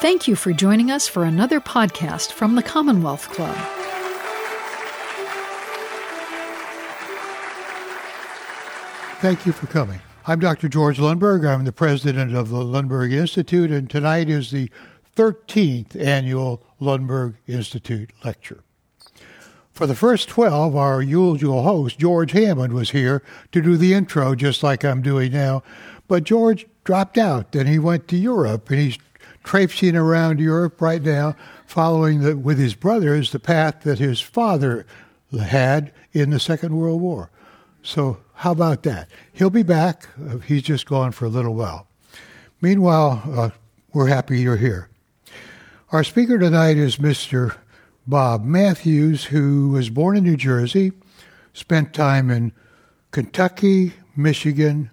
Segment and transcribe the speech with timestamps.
[0.00, 3.56] Thank you for joining us for another podcast from the Commonwealth Club.
[9.20, 10.00] Thank you for coming.
[10.24, 10.68] I'm Dr.
[10.68, 11.44] George Lundberg.
[11.44, 14.70] I'm the president of the Lundberg Institute, and tonight is the
[15.16, 18.62] 13th annual Lundberg Institute lecture.
[19.72, 24.36] For the first 12, our usual host, George Hammond, was here to do the intro,
[24.36, 25.64] just like I'm doing now.
[26.06, 28.98] But George dropped out, and he went to Europe, and he's
[29.44, 34.86] traipsing around Europe right now, following the, with his brothers the path that his father
[35.40, 37.30] had in the Second World War.
[37.82, 39.08] So, how about that?
[39.32, 40.08] He'll be back.
[40.18, 41.86] Uh, he's just gone for a little while.
[42.60, 43.50] Meanwhile, uh,
[43.92, 44.88] we're happy you're here.
[45.90, 47.56] Our speaker tonight is Mr.
[48.06, 50.92] Bob Matthews, who was born in New Jersey,
[51.52, 52.52] spent time in
[53.10, 54.90] Kentucky, Michigan,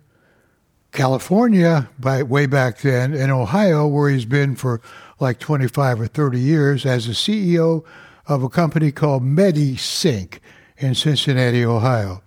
[0.96, 4.82] California by way back then, and Ohio, where he's been for
[5.20, 7.84] like 25 or 30 years as a CEO
[8.28, 10.40] of a company called MediSync
[10.78, 12.24] in Cincinnati, Ohio.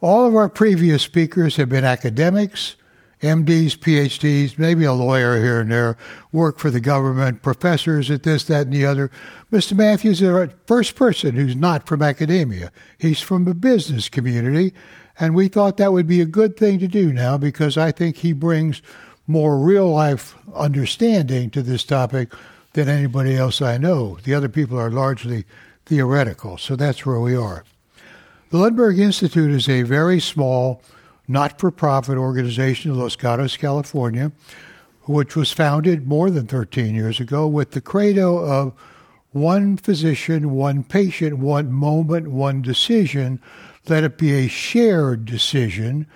[0.00, 2.76] All of our previous speakers have been academics,
[3.22, 5.96] MDs, PhDs, maybe a lawyer here and there,
[6.30, 9.10] work for the government, professors at this, that, and the other.
[9.50, 9.74] Mr.
[9.74, 12.70] Matthews is the first person who's not from academia.
[12.98, 14.74] He's from the business community,
[15.18, 18.16] and we thought that would be a good thing to do now because I think
[18.16, 18.82] he brings
[19.26, 22.32] more real life understanding to this topic
[22.72, 24.18] than anybody else I know.
[24.24, 25.44] The other people are largely
[25.86, 27.64] theoretical, so that's where we are.
[28.50, 30.82] The Lundberg Institute is a very small,
[31.26, 34.32] not for profit organization in Los Gatos, California,
[35.02, 38.72] which was founded more than 13 years ago with the credo of
[39.32, 43.40] one physician, one patient, one moment, one decision
[43.88, 46.06] let it be a shared decision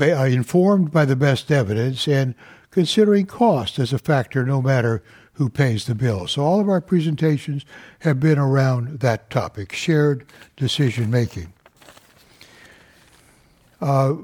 [0.00, 2.34] uh, informed by the best evidence and
[2.70, 5.02] considering cost as a factor no matter
[5.34, 6.26] who pays the bill.
[6.26, 7.64] So all of our presentations
[8.00, 10.24] have been around that topic, shared
[10.56, 11.52] decision making.
[13.80, 14.16] Uh,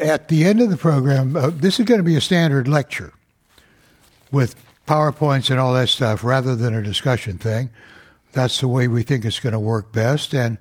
[0.00, 3.12] at the end of the program, uh, this is going to be a standard lecture
[4.30, 4.54] with
[4.86, 7.70] PowerPoints and all that stuff rather than a discussion thing.
[8.32, 10.34] That's the way we think it's going to work best.
[10.34, 10.58] And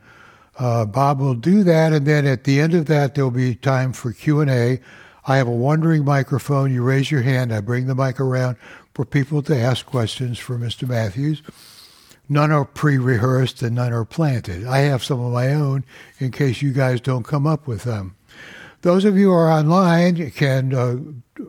[0.58, 3.94] uh, Bob will do that, and then at the end of that, there'll be time
[3.94, 4.80] for Q and A.
[5.28, 6.74] I have a wandering microphone.
[6.74, 7.54] You raise your hand.
[7.54, 8.58] I bring the mic around
[8.94, 10.88] for people to ask questions for Mr.
[10.88, 11.42] Matthews.
[12.30, 14.66] None are pre-rehearsed and none are planted.
[14.66, 15.84] I have some of my own
[16.20, 18.16] in case you guys don't come up with them.
[18.82, 20.98] Those of you who are online can uh,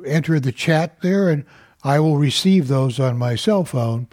[0.06, 1.44] enter the chat there, and
[1.84, 4.08] I will receive those on my cell phone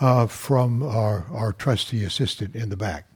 [0.00, 3.09] uh, from our, our trusty assistant in the back.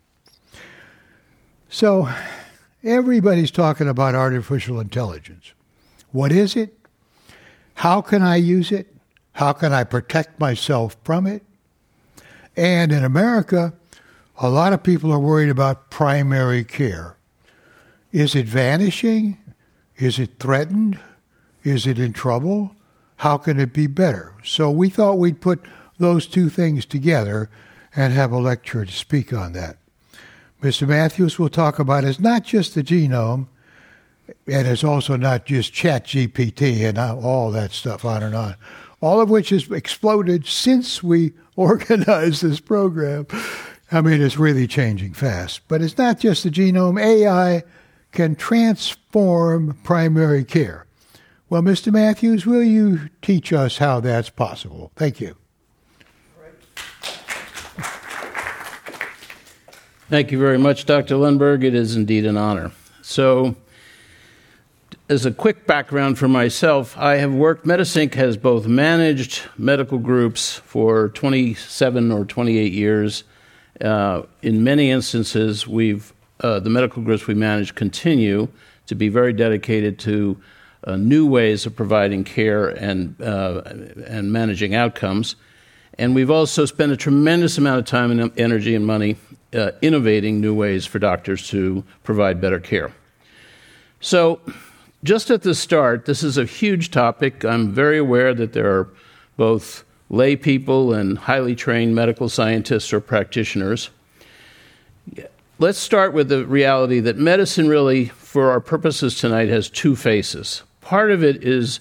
[1.68, 2.08] So
[2.82, 5.52] everybody's talking about artificial intelligence.
[6.12, 6.78] What is it?
[7.74, 8.94] How can I use it?
[9.32, 11.42] How can I protect myself from it?
[12.56, 13.74] And in America,
[14.38, 17.16] a lot of people are worried about primary care.
[18.12, 19.38] Is it vanishing?
[19.96, 21.00] Is it threatened?
[21.64, 22.76] Is it in trouble?
[23.16, 24.34] How can it be better?
[24.44, 25.64] So we thought we'd put
[25.98, 27.50] those two things together
[27.96, 29.78] and have a lecture to speak on that.
[30.64, 30.88] Mr.
[30.88, 33.48] Matthews will talk about is not just the genome,
[34.46, 38.56] and it's also not just Chat GPT and all that stuff on and on,
[39.02, 43.26] all of which has exploded since we organized this program.
[43.92, 45.60] I mean, it's really changing fast.
[45.68, 46.98] But it's not just the genome.
[46.98, 47.62] AI
[48.12, 50.86] can transform primary care.
[51.50, 51.92] Well, Mr.
[51.92, 54.92] Matthews, will you teach us how that's possible?
[54.96, 55.36] Thank you.
[60.10, 61.14] Thank you very much, Dr.
[61.14, 61.64] Lundberg.
[61.64, 62.72] It is indeed an honor.
[63.00, 63.56] So,
[65.08, 70.56] as a quick background for myself, I have worked, MediSync has both managed medical groups
[70.56, 73.24] for 27 or 28 years.
[73.80, 78.48] Uh, in many instances, we've uh, the medical groups we manage continue
[78.86, 80.38] to be very dedicated to
[80.86, 83.62] uh, new ways of providing care and uh,
[84.06, 85.36] and managing outcomes.
[85.96, 89.16] And we've also spent a tremendous amount of time and energy and money
[89.54, 92.92] uh, innovating new ways for doctors to provide better care.
[94.00, 94.40] So,
[95.02, 97.44] just at the start, this is a huge topic.
[97.44, 98.88] I'm very aware that there are
[99.36, 103.90] both lay people and highly trained medical scientists or practitioners.
[105.58, 110.62] Let's start with the reality that medicine, really, for our purposes tonight, has two faces.
[110.80, 111.80] Part of it is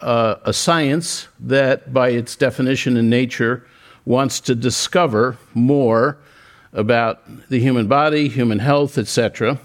[0.00, 3.66] uh, a science that, by its definition and nature,
[4.04, 6.18] wants to discover more
[6.72, 9.58] about the human body, human health, etc.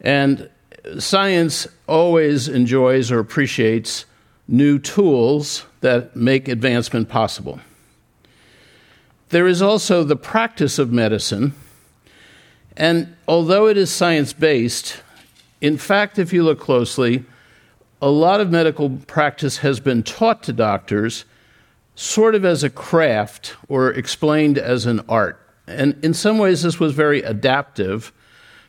[0.00, 0.48] And
[0.98, 4.04] science always enjoys or appreciates
[4.48, 7.60] new tools that make advancement possible.
[9.30, 11.52] There is also the practice of medicine,
[12.76, 15.02] and although it is science based,
[15.60, 17.24] in fact, if you look closely,
[18.00, 21.24] a lot of medical practice has been taught to doctors
[21.96, 25.40] sort of as a craft or explained as an art.
[25.66, 28.12] And in some ways, this was very adaptive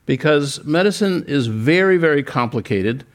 [0.06, 3.06] because medicine is very, very complicated.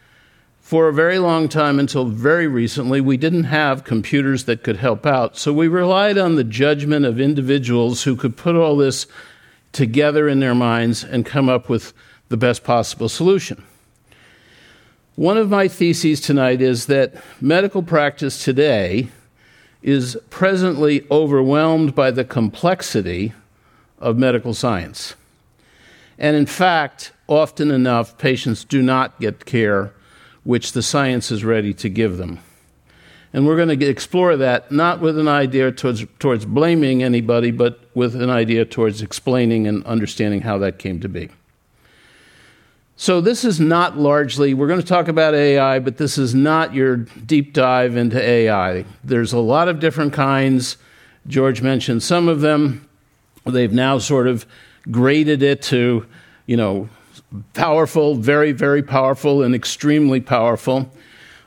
[0.61, 5.05] For a very long time, until very recently, we didn't have computers that could help
[5.05, 5.37] out.
[5.37, 9.07] So we relied on the judgment of individuals who could put all this
[9.73, 11.93] together in their minds and come up with
[12.29, 13.65] the best possible solution.
[15.17, 19.09] One of my theses tonight is that medical practice today
[19.83, 23.33] is presently overwhelmed by the complexity
[24.03, 25.15] of medical science.
[26.19, 29.93] And in fact, often enough, patients do not get care
[30.45, 32.41] which the science is ready to give them.
[33.33, 37.81] And we're going to explore that not with an idea towards, towards blaming anybody, but
[37.95, 41.31] with an idea towards explaining and understanding how that came to be.
[42.95, 46.75] So, this is not largely, we're going to talk about AI, but this is not
[46.75, 48.85] your deep dive into AI.
[49.03, 50.77] There's a lot of different kinds.
[51.27, 52.87] George mentioned some of them.
[53.45, 54.47] They've now sort of
[54.91, 56.07] graded it to,
[56.47, 56.89] you know,
[57.55, 60.91] powerful, very, very powerful, and extremely powerful.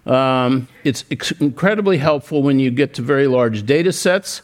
[0.05, 4.41] Um, it's ex- incredibly helpful when you get to very large data sets,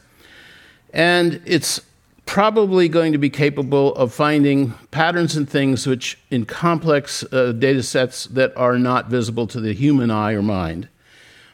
[0.94, 1.82] and it's
[2.26, 7.84] probably going to be capable of finding patterns and things which, in complex uh, data
[7.84, 10.88] sets that are not visible to the human eye or mind.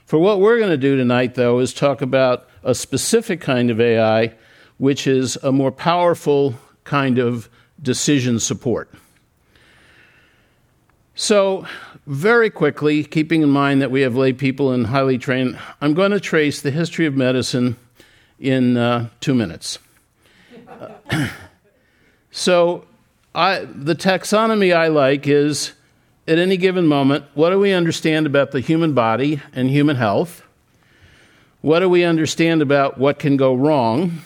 [0.05, 3.81] For what we're going to do tonight, though, is talk about a specific kind of
[3.81, 4.33] AI,
[4.77, 7.49] which is a more powerful kind of
[7.81, 8.89] decision support.
[11.15, 11.65] So,
[12.05, 16.11] very quickly, keeping in mind that we have lay people and highly trained, I'm going
[16.11, 17.75] to trace the history of medicine
[18.39, 19.79] in uh, two minutes.
[22.31, 22.85] so,
[23.33, 25.73] I, the taxonomy I like is
[26.27, 30.43] at any given moment, what do we understand about the human body and human health?
[31.61, 34.19] What do we understand about what can go wrong,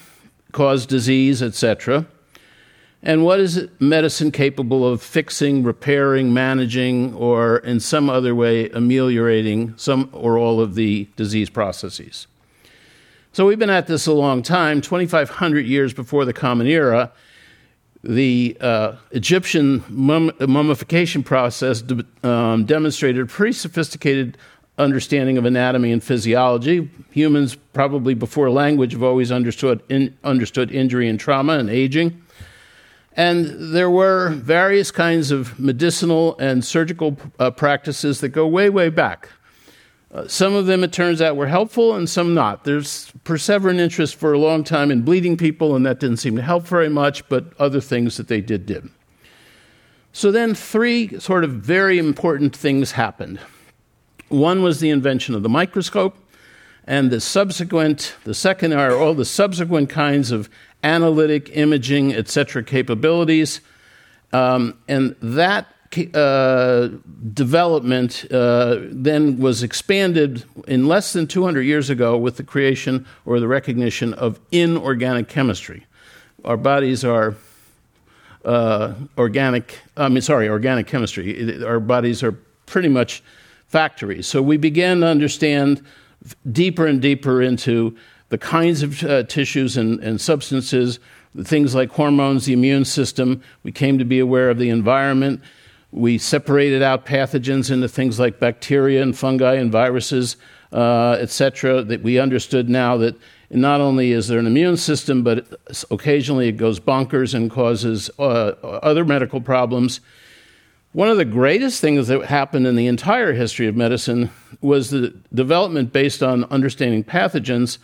[0.52, 2.06] cause disease, etc.?
[3.04, 9.74] And what is medicine capable of fixing, repairing, managing, or in some other way ameliorating
[9.76, 12.28] some or all of the disease processes?
[13.34, 17.12] So we've been at this a long time, 2,500 years before the Common Era.
[18.04, 24.38] The uh, Egyptian mum- mummification process de- um, demonstrated pretty sophisticated
[24.78, 26.90] understanding of anatomy and physiology.
[27.12, 32.22] Humans, probably before language, have always understood, in- understood injury and trauma and aging.
[33.14, 38.90] And there were various kinds of medicinal and surgical uh, practices that go way, way
[38.90, 39.30] back.
[40.14, 42.64] Uh, some of them, it turns out, were helpful and some not.
[42.64, 46.42] There's perseverant interest for a long time in bleeding people, and that didn't seem to
[46.42, 48.90] help very much, but other things that they did did.
[50.14, 53.40] So then, three sort of very important things happened.
[54.32, 56.16] One was the invention of the microscope,
[56.86, 60.50] and the subsequent, the second are all the subsequent kinds of
[60.84, 62.64] analytic, imaging, etc.
[62.64, 63.60] capabilities.
[64.32, 65.68] Um, and that
[66.14, 66.88] uh,
[67.34, 73.42] development uh, then was expanded in less than 200 years ago with the creation or
[73.42, 75.86] the recognition of inorganic chemistry.
[76.46, 77.36] Our bodies are
[78.46, 81.62] uh, organic, I mean, sorry, organic chemistry.
[81.66, 82.32] Our bodies are
[82.66, 83.22] pretty much
[83.72, 84.28] factories.
[84.28, 85.82] So we began to understand
[86.52, 87.96] deeper and deeper into
[88.28, 91.00] the kinds of uh, tissues and, and substances,
[91.44, 93.42] things like hormones, the immune system.
[93.64, 95.42] We came to be aware of the environment.
[95.92, 100.36] We separated out pathogens into things like bacteria and fungi and viruses,
[100.74, 101.82] uh, etc.
[101.84, 103.16] That we understood now that
[103.50, 105.48] not only is there an immune system, but
[105.90, 108.22] occasionally it goes bonkers and causes uh,
[108.84, 110.02] other medical problems.
[110.94, 114.30] One of the greatest things that happened in the entire history of medicine
[114.60, 117.78] was the development based on understanding pathogens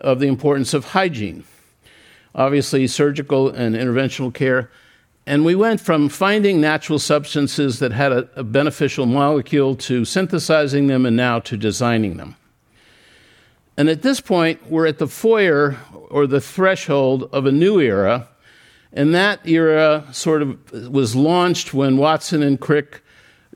[0.00, 1.44] of the importance of hygiene.
[2.34, 4.70] Obviously, surgical and interventional care
[5.26, 10.86] and we went from finding natural substances that had a, a, beneficial molecule to synthesizing
[10.86, 12.36] them and now to designing them.
[13.76, 15.78] And at this point, we're at the foyer
[16.10, 18.28] or the threshold of a new era.
[18.94, 23.02] And that era sort of was launched when Watson and Crick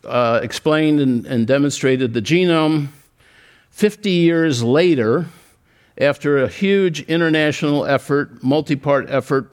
[0.05, 2.89] uh, explained and, and demonstrated the genome.
[3.71, 5.27] 50 years later,
[5.97, 9.53] after a huge international effort, multi part effort,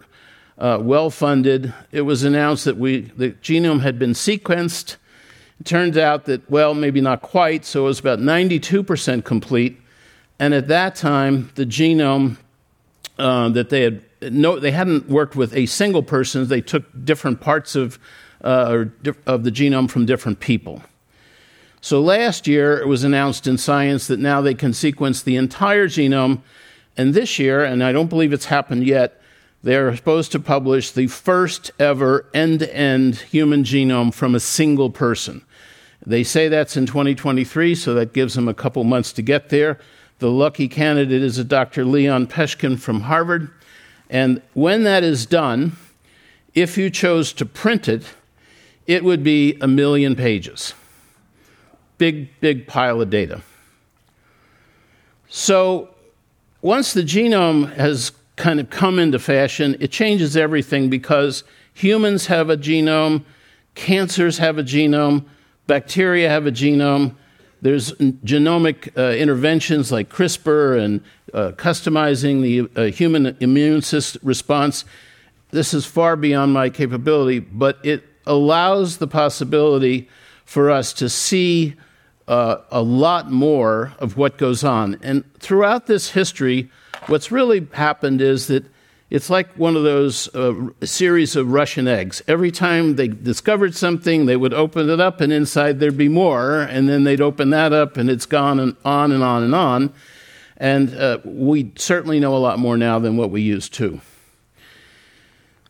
[0.57, 1.73] uh, well funded.
[1.91, 4.95] It was announced that we, the genome had been sequenced
[5.59, 9.79] It turns out that, well, maybe not quite, so it was about 92% complete.
[10.39, 12.37] And at that time, the genome
[13.17, 16.47] uh, that they had no, they hadn't worked with a single person.
[16.47, 17.99] They took different parts of
[18.43, 18.85] uh,
[19.25, 20.81] of the genome from different people.
[21.81, 25.87] So last year, it was announced in Science that now they can sequence the entire
[25.87, 26.41] genome.
[26.97, 29.21] And this year, and I don't believe it's happened yet,
[29.61, 34.89] they're supposed to publish the first ever end to end human genome from a single
[34.89, 35.43] person.
[36.05, 39.79] They say that's in 2023, so that gives them a couple months to get there.
[40.19, 41.83] The lucky candidate is a Dr.
[41.83, 43.49] Leon Peshkin from Harvard.
[44.09, 45.75] And when that is done,
[46.53, 48.03] if you chose to print it,
[48.87, 50.73] it would be a million pages
[51.97, 53.41] big, big pile of data.
[55.29, 55.89] So
[56.61, 61.43] once the genome has kind of come into fashion, it changes everything because
[61.73, 63.23] humans have a genome,
[63.75, 65.25] cancers have a genome,
[65.67, 67.15] bacteria have a genome.
[67.65, 71.01] There's genomic uh, interventions like CRISPR and
[71.33, 74.85] uh, customizing the uh, human immune system response.
[75.49, 80.07] This is far beyond my capability, but it allows the possibility
[80.45, 81.73] for us to see
[82.27, 84.99] uh, a lot more of what goes on.
[85.01, 86.69] And throughout this history,
[87.07, 88.63] what's really happened is that
[89.15, 90.53] it's like one of those uh,
[90.83, 92.21] series of Russian eggs.
[92.27, 96.59] Every time they discovered something, they would open it up, and inside there'd be more,
[96.59, 99.93] and then they'd open that up, and it's gone and on and on and on.
[100.57, 104.01] And uh, we certainly know a lot more now than what we used to.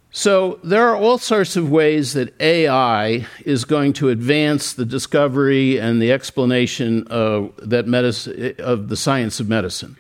[0.09, 5.77] So, there are all sorts of ways that AI is going to advance the discovery
[5.77, 9.97] and the explanation of, that medicine, of the science of medicine.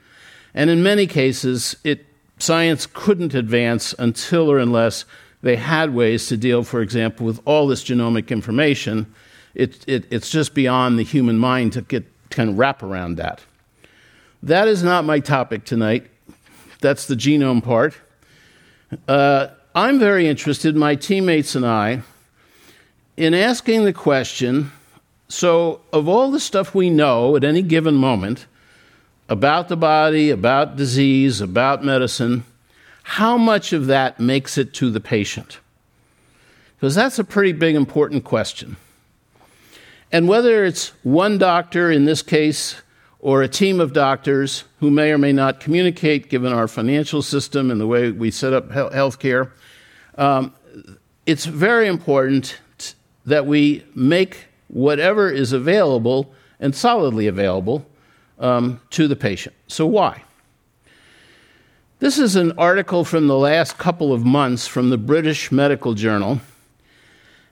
[0.55, 2.07] And in many cases, it,
[2.37, 5.05] science couldn't advance until or unless
[5.41, 9.13] they had ways to deal, for example, with all this genomic information.
[9.53, 13.41] It, it, it's just beyond the human mind to get kind of wrap around that.
[14.43, 16.07] That is not my topic tonight.
[16.81, 17.95] That's the genome part.
[19.07, 22.01] Uh, I'm very interested, my teammates and I,
[23.17, 24.71] in asking the question
[25.27, 28.45] so, of all the stuff we know at any given moment
[29.27, 32.43] about the body, about disease, about medicine,
[33.03, 35.59] how much of that makes it to the patient?
[36.75, 38.77] Because that's a pretty big, important question.
[40.11, 42.81] And whether it's one doctor, in this case,
[43.19, 47.71] or a team of doctors who may or may not communicate given our financial system
[47.71, 49.51] and the way we set up health care,
[50.17, 50.53] um,
[51.25, 52.59] it's very important
[53.25, 57.85] that we make whatever is available and solidly available
[58.39, 59.55] um, to the patient.
[59.67, 60.23] So, why?
[61.99, 66.41] This is an article from the last couple of months from the British Medical Journal,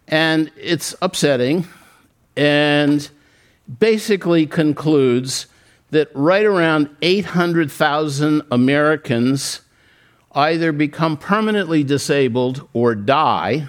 [0.07, 1.65] and it's upsetting
[2.35, 3.09] and
[3.79, 5.47] basically concludes
[5.91, 9.61] that right around 800,000 Americans
[10.33, 13.67] either become permanently disabled or die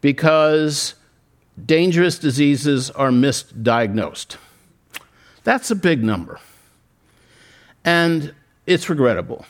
[0.00, 0.94] because
[1.64, 4.36] dangerous diseases are misdiagnosed.
[5.44, 6.40] That's a big number.
[7.84, 8.34] And
[8.66, 9.44] it's regrettable.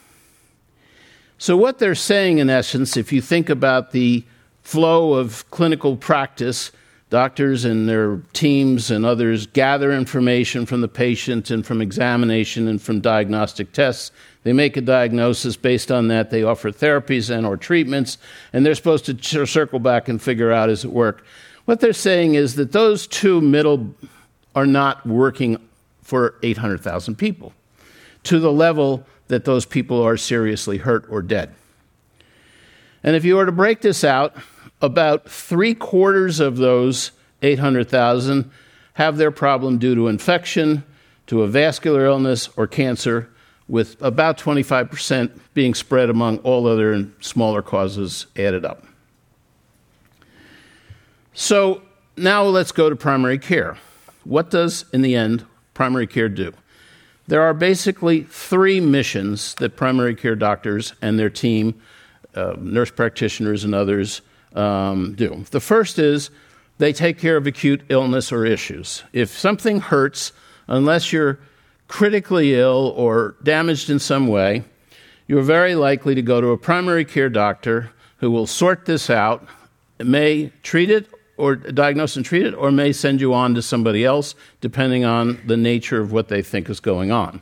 [1.39, 4.25] So, what they're saying, in essence, if you think about the
[4.63, 6.73] flow of clinical practice,
[7.11, 12.81] doctors and their teams and others gather information from the patient and from examination and
[12.83, 14.11] from diagnostic tests
[14.45, 16.31] they make a diagnosis based on that.
[16.31, 18.19] They offer therapies and or treatments,
[18.53, 21.25] and they're supposed to circle back and figure out is it work.
[21.65, 23.95] What they're saying is that those two middle
[24.55, 25.57] are not working
[26.05, 27.53] for 800,000 people
[28.23, 31.55] to the level that those people are seriously hurt or dead.
[33.03, 34.37] And if you were to break this out,
[34.81, 37.11] about three quarters of those
[37.43, 38.51] 800,000
[38.95, 40.85] have their problem due to infection,
[41.27, 43.31] to a vascular illness, or cancer,
[43.67, 48.85] with about 25% being spread among all other and smaller causes added up.
[51.33, 51.83] So
[52.17, 53.79] now let's go to primary care.
[54.25, 56.53] What does, in the end, primary care do?
[57.27, 61.81] There are basically three missions that primary care doctors and their team,
[62.35, 64.21] uh, nurse practitioners and others,
[64.55, 65.45] um, do.
[65.51, 66.31] The first is
[66.79, 69.05] they take care of acute illness or issues.
[69.13, 70.33] If something hurts,
[70.67, 71.39] unless you're
[71.89, 74.65] critically ill or damaged in some way,
[75.27, 79.47] you're very likely to go to a primary care doctor who will sort this out,
[79.99, 84.05] may treat it or diagnose and treat it, or may send you on to somebody
[84.05, 87.41] else, depending on the nature of what they think is going on.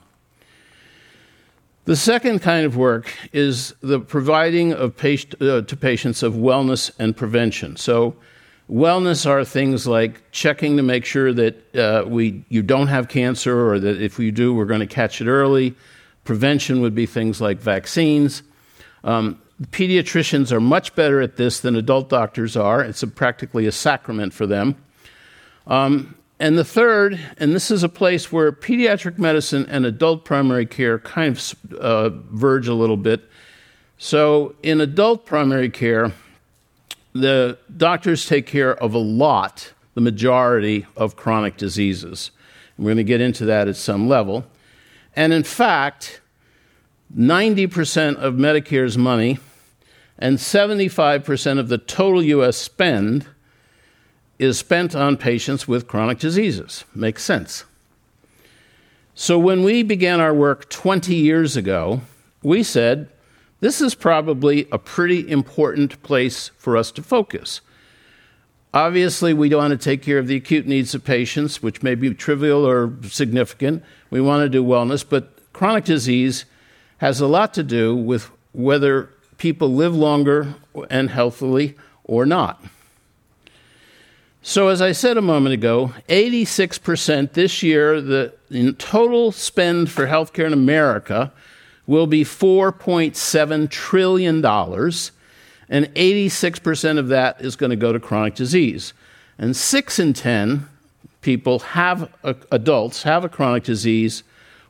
[1.84, 6.90] The second kind of work is the providing of patient, uh, to patients of wellness
[6.98, 7.76] and prevention.
[7.76, 8.16] So,
[8.72, 13.68] Wellness are things like checking to make sure that uh, we, you don't have cancer
[13.68, 15.74] or that if you do, we're going to catch it early.
[16.24, 18.42] Prevention would be things like vaccines.
[19.04, 22.82] Um, pediatricians are much better at this than adult doctors are.
[22.82, 24.76] It's a, practically a sacrament for them.
[25.66, 30.66] Um, and the third, and this is a place where pediatric medicine and adult primary
[30.66, 33.28] care kind of uh, verge a little bit.
[33.98, 36.12] So, in adult primary care,
[37.12, 42.32] the doctors take care of a lot, the majority of chronic diseases.
[42.76, 44.44] And we're going to get into that at some level.
[45.14, 46.20] And in fact,
[47.16, 49.38] 90% of Medicare's money
[50.22, 52.56] and 75% of the total U.S.
[52.56, 53.26] spend
[54.38, 56.84] is spent on patients with chronic diseases.
[56.94, 57.64] Makes sense.
[59.16, 62.02] So when we began our work 20 years ago,
[62.40, 63.08] we said
[63.58, 67.60] this is probably a pretty important place for us to focus.
[68.72, 71.96] Obviously, we don't want to take care of the acute needs of patients, which may
[71.96, 73.82] be trivial or significant.
[74.08, 76.44] We want to do wellness, but chronic disease
[76.98, 79.11] has a lot to do with whether
[79.42, 80.54] people live longer
[80.88, 82.62] and healthily or not.
[84.40, 88.32] So, as I said a moment ago, 86% this year, the
[88.78, 91.32] total spend for healthcare in America
[91.88, 94.44] will be $4.7 trillion, and
[95.94, 98.92] 86% of that is going to go to chronic disease.
[99.38, 100.68] And 6 in 10
[101.20, 104.22] people have, uh, adults have a chronic disease,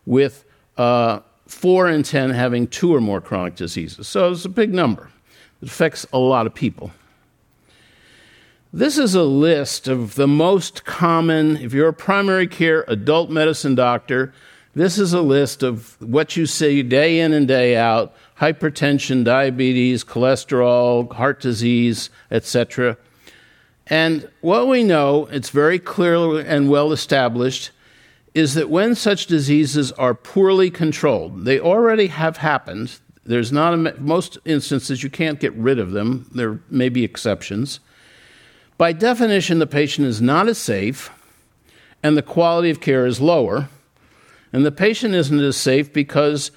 [0.07, 0.45] with
[0.79, 1.21] uh,
[1.53, 4.09] 4 in 10 having two or more chronic diseases.
[4.09, 5.11] So it's a big number.
[5.61, 6.91] It affects a lot of people.
[8.73, 13.75] This is a list of the most common, if you're a primary care adult medicine
[13.75, 14.33] doctor,
[14.75, 20.03] this is a list of what you see day in and day out hypertension, diabetes,
[20.03, 22.97] cholesterol, heart disease, etc.
[23.87, 27.71] And what we know, it's very clear and well established,
[28.35, 32.99] is that when such diseases are poorly controlled, they already have happened.
[33.25, 36.29] There's not a, most instances you can't get rid of them.
[36.35, 37.81] There may be exceptions.
[38.79, 41.11] By definition, the patient is not as safe,
[42.03, 43.69] and the quality of care is lower
[44.53, 46.51] and the patient isn't as safe because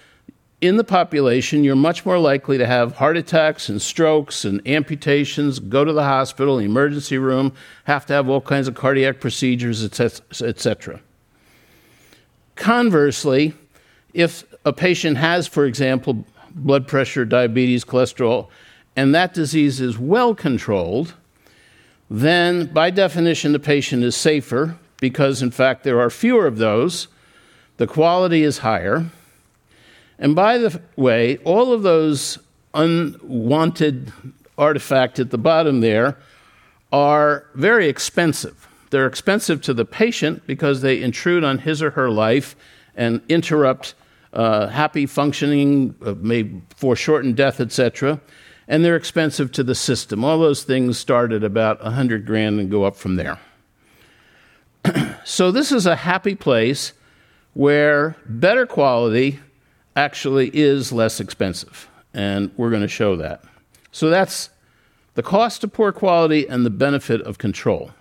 [0.61, 5.59] in the population, you're much more likely to have heart attacks and strokes and amputations,
[5.59, 7.53] go to the hospital, emergency room,
[7.85, 11.01] have to have all kinds of cardiac procedures, etc.
[12.55, 13.53] Conversely,
[14.13, 18.47] if a patient has, for example, blood pressure, diabetes, cholesterol,
[18.95, 21.13] and that disease is well controlled,
[22.09, 27.07] then by definition the patient is safer because, in fact, there are fewer of those
[27.77, 29.05] the quality is higher.
[30.17, 32.39] And by the way, all of those
[32.73, 34.13] unwanted
[34.57, 36.17] artifacts at the bottom there
[36.91, 38.67] are very expensive.
[38.95, 42.55] They're expensive to the patient because they intrude on his or her life
[42.95, 43.93] and interrupt
[44.31, 48.21] uh, happy functioning, uh, may foreshorten death, etc.
[48.69, 50.23] And they're expensive to the system.
[50.23, 53.37] All those things start at about 100 grand and go up from there.
[55.25, 56.93] so this is a happy place
[57.53, 59.41] where better quality
[59.97, 61.89] actually is less expensive.
[62.13, 63.43] And we're going to show that.
[63.91, 64.51] So that's
[65.15, 67.91] the cost of poor quality and the benefit of control.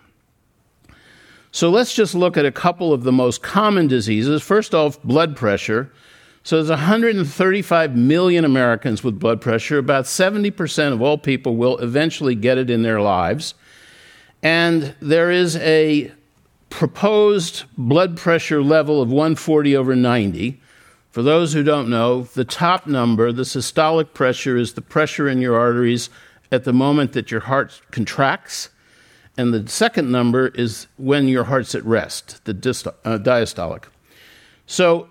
[1.55, 4.43] So let's just look at a couple of the most common diseases.
[4.43, 5.88] First off, blood pressure.
[6.43, 9.79] So there's 135 million Americans with blood pressure.
[9.79, 13.55] About 70% of all people will eventually get it in their lives.
[14.43, 16.11] And there is a
[16.71, 20.61] proposed blood pressure level of 140 over 90.
[21.12, 25.38] For those who don't know, the top number, the systolic pressure, is the pressure in
[25.38, 26.11] your arteries
[26.51, 28.71] at the moment that your heart contracts.
[29.37, 32.53] And the second number is when your heart's at rest, the
[33.05, 33.85] uh, diastolic.
[34.66, 35.09] So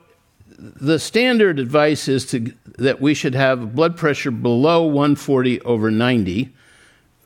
[0.57, 6.53] the standard advice is to, that we should have blood pressure below 140 over 90,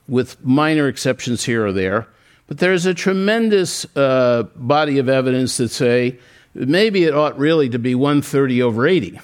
[0.07, 2.07] with minor exceptions here or there.
[2.47, 6.17] But there's a tremendous uh, body of evidence that say
[6.53, 9.19] maybe it ought really to be 130 over 80.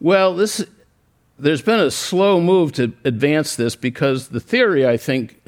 [0.00, 0.64] Well, this,
[1.40, 5.40] there's been a slow move to advance this because the theory, I think,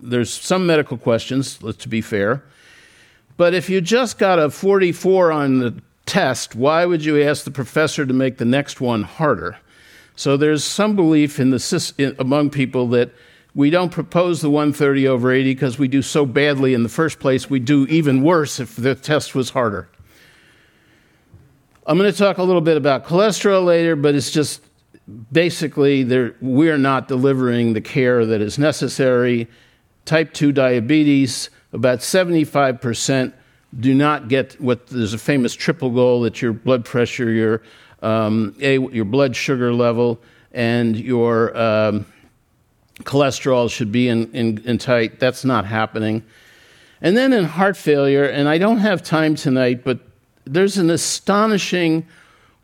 [0.00, 2.42] there's some medical questions, to be fair.
[3.36, 5.74] But if you just got a 44 on the
[6.06, 9.58] test, why would you ask the professor to make the next one harder?
[10.16, 13.12] So there's some belief in the, in, among people that
[13.54, 17.18] we don't propose the 130 over 80 because we do so badly in the first
[17.18, 17.50] place.
[17.50, 19.88] We do even worse if the test was harder.
[21.86, 24.62] I'm going to talk a little bit about cholesterol later, but it's just
[25.32, 26.04] basically
[26.40, 29.48] we're not delivering the care that is necessary.
[30.04, 33.32] type 2 diabetes, about 75%
[33.80, 37.62] do not get what there's a famous triple goal that your blood pressure, your,
[38.02, 40.20] um, a, your blood sugar level,
[40.52, 42.06] and your um,
[43.00, 45.18] cholesterol should be in, in, in tight.
[45.18, 46.22] That's not happening.
[47.00, 49.98] And then in heart failure, and I don't have time tonight, but
[50.44, 52.06] there's an astonishing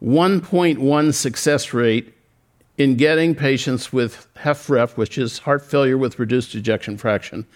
[0.02, 2.14] 1.1 success rate
[2.80, 7.46] in getting patients with HFrEF, which is heart failure with reduced ejection fraction,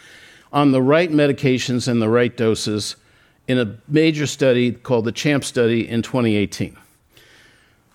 [0.53, 2.97] on the right medications and the right doses
[3.49, 6.77] in a major study called the CHAMP study in 2018.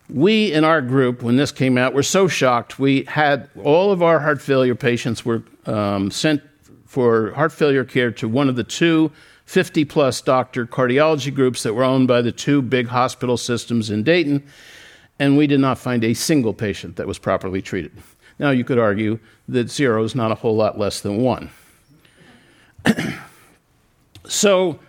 [0.09, 2.79] We in our group, when this came out, were so shocked.
[2.79, 6.41] We had all of our heart failure patients were um, sent
[6.87, 9.11] for heart failure care to one of the two
[9.45, 14.01] 50 plus doctor cardiology groups that were owned by the two big hospital systems in
[14.01, 14.43] Dayton,
[15.19, 17.91] and we did not find a single patient that was properly treated.
[18.39, 21.49] Now, you could argue that zero is not a whole lot less than one.
[24.25, 24.79] so,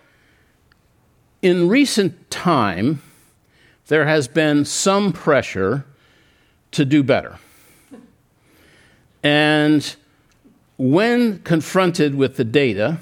[1.43, 3.03] in recent time,
[3.89, 5.85] there has been some pressure
[6.71, 7.39] to do better.
[9.25, 9.97] And
[10.79, 12.99] when confronted with the data,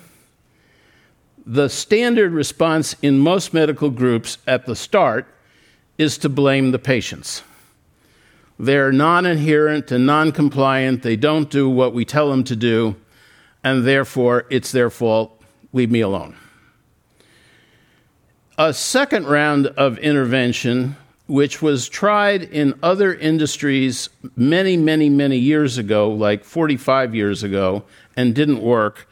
[1.44, 5.26] the standard response in most medical groups at the start
[5.98, 7.42] is to blame the patients.
[8.58, 12.96] They're non adherent and non compliant, they don't do what we tell them to do,
[13.62, 15.42] and therefore it's their fault.
[15.72, 16.34] Leave me alone.
[18.56, 20.96] A second round of intervention,
[21.28, 27.84] which was tried in other industries many, many, many years ago, like 45 years ago,
[28.16, 29.08] and didn't work,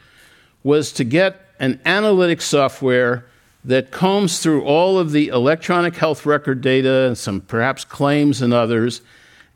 [0.64, 3.26] was to get an analytic software
[3.66, 8.54] that combs through all of the electronic health record data, and some perhaps claims and
[8.54, 9.02] others,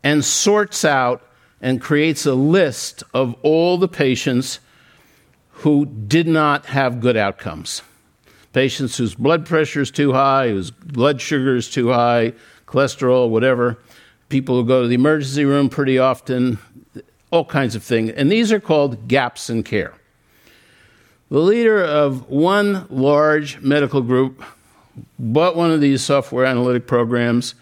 [0.03, 1.27] and sorts out
[1.61, 4.61] and creates a list of all the patients
[5.51, 7.83] who did not have good outcomes
[8.53, 12.33] patients whose blood pressure is too high, whose blood sugar is too high,
[12.67, 13.79] cholesterol, whatever,
[14.29, 16.59] people who go to the emergency room pretty often,
[17.31, 18.11] all kinds of things.
[18.11, 19.95] And these are called gaps in care.
[21.31, 24.43] The leader of one large medical group
[25.17, 27.55] bought one of these software analytic programs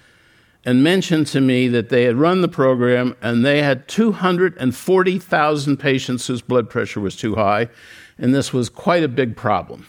[0.65, 6.27] and mentioned to me that they had run the program and they had 240,000 patients
[6.27, 7.69] whose blood pressure was too high,
[8.17, 9.87] and this was quite a big problem.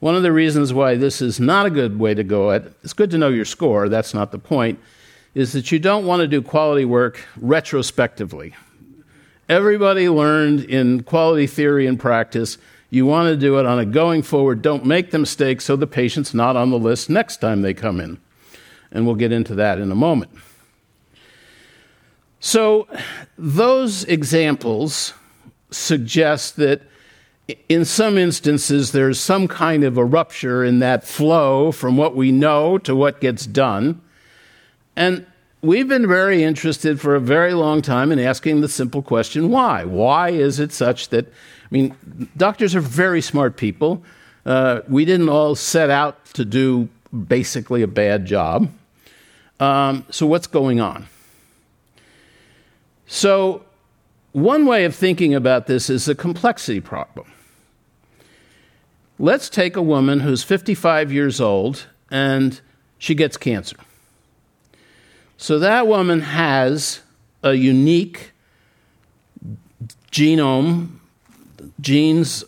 [0.00, 2.92] One of the reasons why this is not a good way to go at it's
[2.92, 4.78] good to know your score, that's not the point,
[5.34, 8.54] is that you don't want to do quality work retrospectively.
[9.48, 12.58] Everybody learned in quality theory and practice
[12.90, 15.86] you want to do it on a going forward, don't make the mistake so the
[15.86, 18.18] patient's not on the list next time they come in.
[18.92, 20.30] And we'll get into that in a moment.
[22.38, 22.86] So,
[23.36, 25.14] those examples
[25.70, 26.82] suggest that
[27.68, 32.32] in some instances, there's some kind of a rupture in that flow from what we
[32.32, 34.00] know to what gets done.
[34.96, 35.26] And
[35.66, 39.84] we've been very interested for a very long time in asking the simple question why?
[39.84, 41.94] Why is it such that, I mean,
[42.36, 44.02] doctors are very smart people.
[44.44, 46.88] Uh, we didn't all set out to do
[47.26, 48.70] basically a bad job.
[49.58, 51.06] Um, so, what's going on?
[53.06, 53.64] So,
[54.32, 57.26] one way of thinking about this is a complexity problem.
[59.18, 62.60] Let's take a woman who's 55 years old and
[62.98, 63.76] she gets cancer.
[65.36, 67.00] So that woman has
[67.42, 68.32] a unique
[70.10, 70.98] genome,
[71.80, 72.44] genes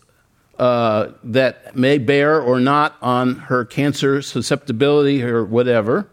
[0.59, 6.09] uh, that may bear or not on her cancer susceptibility or whatever.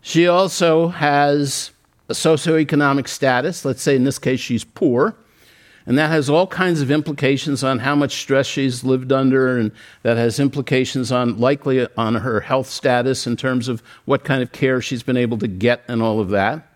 [0.00, 1.72] She also has
[2.08, 3.64] a socioeconomic status.
[3.64, 5.16] Let's say in this case she's poor.
[5.88, 9.72] And that has all kinds of implications on how much stress she's lived under, and
[10.02, 14.52] that has implications on likely on her health status in terms of what kind of
[14.52, 16.68] care she's been able to get and all of that.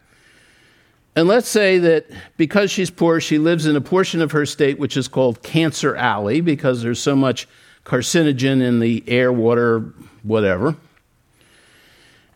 [1.14, 2.06] And let's say that
[2.38, 5.94] because she's poor, she lives in a portion of her state which is called Cancer
[5.94, 7.46] Alley because there's so much
[7.84, 10.74] carcinogen in the air, water, whatever.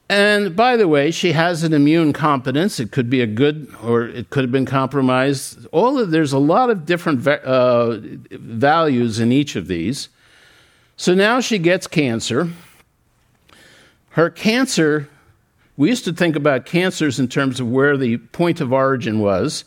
[0.08, 2.78] And by the way, she has an immune competence.
[2.78, 5.66] It could be a good, or it could have been compromised.
[5.72, 7.98] All of, there's a lot of different uh,
[8.30, 10.08] values in each of these.
[10.96, 12.50] So now she gets cancer.
[14.10, 15.08] Her cancer,
[15.76, 19.64] we used to think about cancers in terms of where the point of origin was.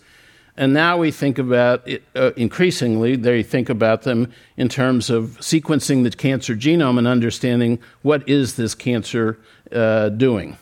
[0.59, 5.37] And now we think about it, uh, increasingly, they think about them in terms of
[5.39, 9.39] sequencing the cancer genome and understanding what is this cancer
[9.71, 10.57] uh, doing.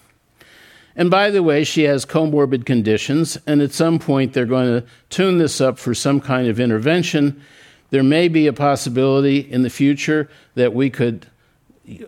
[0.96, 4.88] And by the way, she has comorbid conditions, and at some point they're going to
[5.10, 7.44] tune this up for some kind of intervention.
[7.90, 11.26] There may be a possibility in the future that we could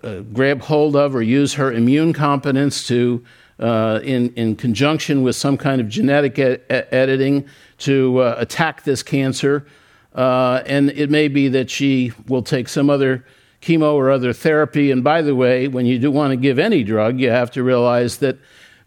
[0.03, 3.25] uh, grab hold of or use her immune competence to,
[3.59, 7.47] uh, in, in conjunction with some kind of genetic e- editing,
[7.79, 9.65] to uh, attack this cancer.
[10.13, 13.25] Uh, and it may be that she will take some other
[13.61, 14.91] chemo or other therapy.
[14.91, 17.63] And by the way, when you do want to give any drug, you have to
[17.63, 18.37] realize that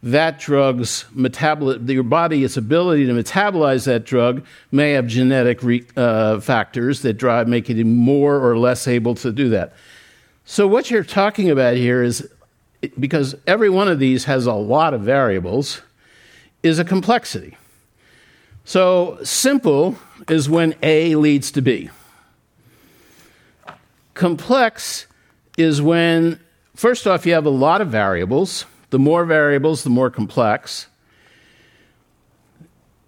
[0.02, 6.40] that drug's metabolism, your body's ability to metabolize that drug may have genetic re, uh,
[6.40, 9.72] factors that drive, make it more or less able to do that.
[10.44, 12.28] So, what you're talking about here is
[12.98, 15.82] because every one of these has a lot of variables,
[16.64, 17.56] is a complexity.
[18.64, 19.96] So, simple
[20.28, 21.90] is when A leads to B.
[24.14, 25.06] Complex
[25.58, 26.38] is when,
[26.74, 30.86] first off, you have a lot of variables the more variables, the more complex.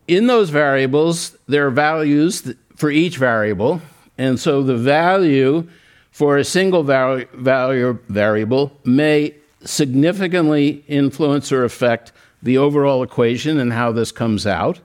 [0.09, 3.83] In those variables, there are values for each variable,
[4.17, 5.69] and so the value
[6.11, 12.13] for a single val- value variable may significantly influence or affect
[12.43, 14.81] the overall equation and how this comes out.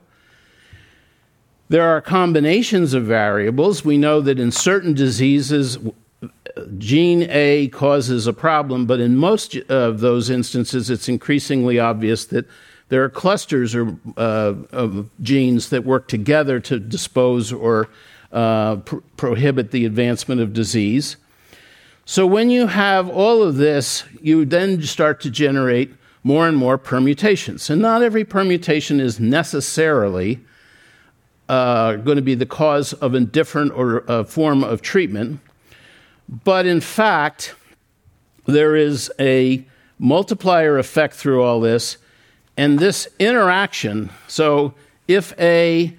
[1.70, 3.86] There are combinations of variables.
[3.86, 5.78] We know that in certain diseases,
[6.80, 12.48] gene A causes a problem, but in most of those instances, it's increasingly obvious that
[12.90, 17.88] there are clusters or, uh, of genes that work together to dispose or
[18.32, 21.18] uh, pr- prohibit the advancement of disease.
[22.06, 26.80] So, when you have all of this, you then start to generate more and more
[26.80, 27.70] permutations.
[27.70, 30.40] And not every permutation is necessarily
[31.50, 35.40] uh, going to be the cause of a different or a form of treatment.
[36.46, 37.56] But in fact,
[38.46, 39.66] there is a
[39.98, 41.98] multiplier effect through all this,
[42.56, 44.12] and this interaction.
[44.28, 44.76] So
[45.08, 45.94] if A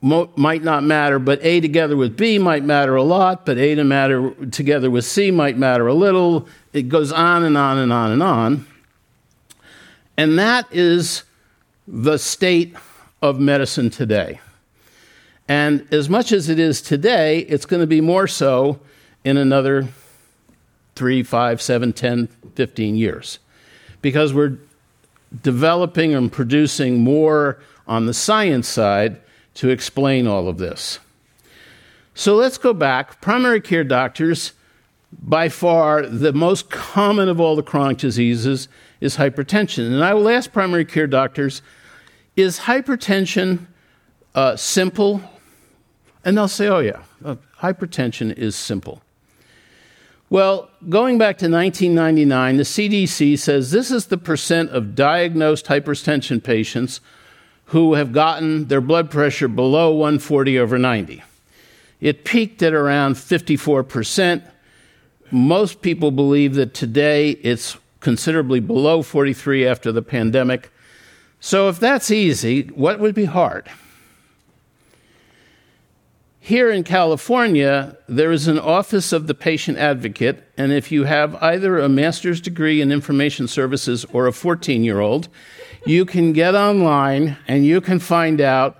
[0.00, 3.74] mo- might not matter, but A together with B might matter a lot, but A
[3.74, 6.46] to matter together with C might matter a little.
[6.72, 8.66] It goes on and on and on and on.
[10.16, 11.24] And that is
[11.88, 12.76] the state
[13.24, 14.38] of medicine today.
[15.48, 18.80] And as much as it is today, it's going to be more so
[19.24, 19.88] in another
[20.94, 23.38] three, five, seven, 10, 15 years.
[24.02, 24.58] Because we're
[25.42, 27.58] developing and producing more
[27.88, 29.18] on the science side
[29.54, 30.98] to explain all of this.
[32.14, 33.22] So let's go back.
[33.22, 34.52] Primary care doctors,
[35.12, 38.68] by far the most common of all the chronic diseases,
[39.00, 39.86] is hypertension.
[39.86, 41.62] And I will ask primary care doctors
[42.36, 43.66] is hypertension
[44.34, 45.20] uh, simple
[46.24, 49.02] and they'll say, oh, yeah, uh, hypertension is simple.
[50.30, 56.42] Well, going back to 1999, the CDC says this is the percent of diagnosed hypertension
[56.42, 57.00] patients
[57.66, 61.22] who have gotten their blood pressure below 140 over 90.
[62.00, 64.42] It peaked at around 54%.
[65.30, 70.70] Most people believe that today it's considerably below 43 after the pandemic.
[71.44, 73.68] So, if that's easy, what would be hard?
[76.40, 81.34] Here in California, there is an Office of the Patient Advocate, and if you have
[81.42, 85.28] either a master's degree in information services or a 14 year old,
[85.84, 88.78] you can get online and you can find out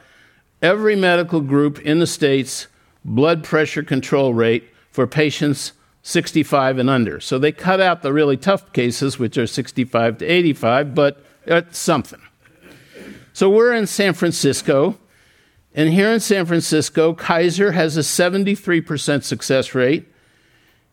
[0.63, 2.67] every medical group in the state's
[3.05, 5.73] blood pressure control rate for patients
[6.03, 7.21] 65 and under.
[7.21, 11.77] So they cut out the really tough cases, which are 65 to 85, but it's
[11.77, 12.24] something.
[13.35, 14.97] So we're in San Francisco.
[15.75, 20.07] And here in San Francisco, Kaiser has a 73% success rate,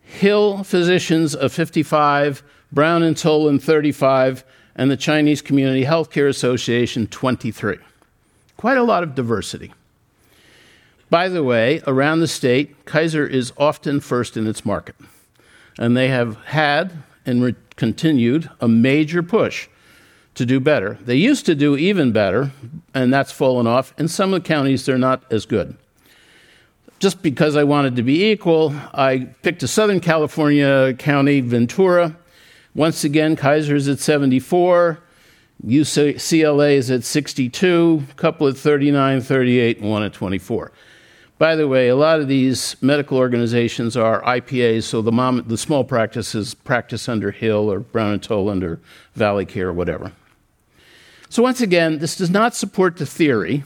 [0.02, 4.44] Hill Physicians a 55, Brown and Toland 35,
[4.76, 7.78] and the Chinese Community Healthcare Association 23.
[8.58, 9.72] Quite a lot of diversity.
[11.12, 14.96] By the way, around the state, Kaiser is often first in its market.
[15.78, 19.68] And they have had and re- continued a major push
[20.42, 20.98] to do better.
[21.06, 22.52] They used to do even better,
[22.96, 23.94] and that's fallen off.
[24.00, 25.78] In some of the counties, they're not as good.
[26.98, 32.18] Just because I wanted to be equal, I picked a Southern California county, Ventura.
[32.74, 35.00] Once again, Kaiser is at 74,
[35.64, 40.72] UCLA is at 62, a couple at 39, 38, and one at 24.
[41.38, 45.58] By the way, a lot of these medical organizations are IPAs, so the, mom, the
[45.58, 48.80] small practices practice under Hill or Brown and Toland or
[49.14, 50.14] Valley Care or whatever.
[51.32, 53.64] So, once again, this does not support the theory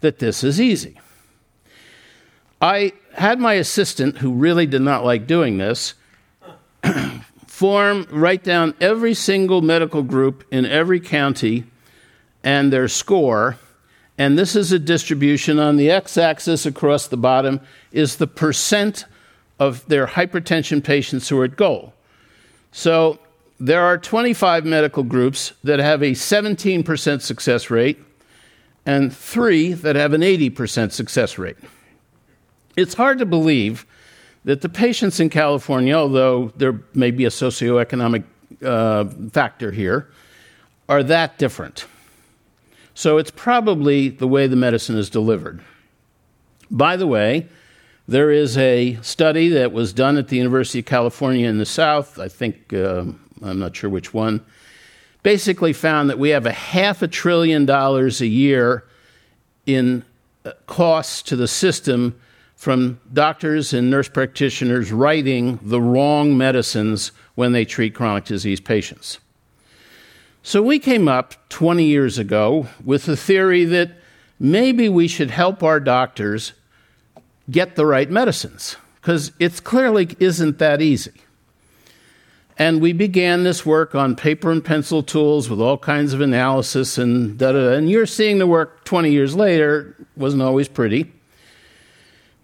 [0.00, 0.98] that this is easy.
[2.62, 5.92] I had my assistant, who really did not like doing this,
[7.46, 11.64] form, write down every single medical group in every county
[12.42, 13.58] and their score.
[14.16, 17.60] And this is a distribution on the x axis across the bottom
[17.92, 19.04] is the percent
[19.58, 21.92] of their hypertension patients who are at goal.
[22.70, 23.18] So
[23.62, 27.96] there are 25 medical groups that have a 17% success rate
[28.84, 31.56] and three that have an 80% success rate.
[32.76, 33.86] It's hard to believe
[34.44, 38.24] that the patients in California, although there may be a socioeconomic
[38.64, 40.08] uh, factor here,
[40.88, 41.86] are that different.
[42.94, 45.62] So it's probably the way the medicine is delivered.
[46.68, 47.46] By the way,
[48.08, 52.18] there is a study that was done at the University of California in the South,
[52.18, 53.04] I think, uh,
[53.42, 54.44] I'm not sure which one,
[55.22, 58.84] basically found that we have a half a trillion dollars a year
[59.66, 60.04] in
[60.44, 62.18] uh, costs to the system
[62.56, 69.18] from doctors and nurse practitioners writing the wrong medicines when they treat chronic disease patients.
[70.44, 73.92] So we came up 20 years ago with the theory that
[74.38, 76.52] maybe we should help our doctors
[77.50, 81.12] get the right medicines because it clearly isn't that easy.
[82.62, 86.96] And we began this work on paper and pencil tools with all kinds of analysis
[86.96, 87.72] and da da.
[87.72, 91.10] And you're seeing the work 20 years later wasn't always pretty.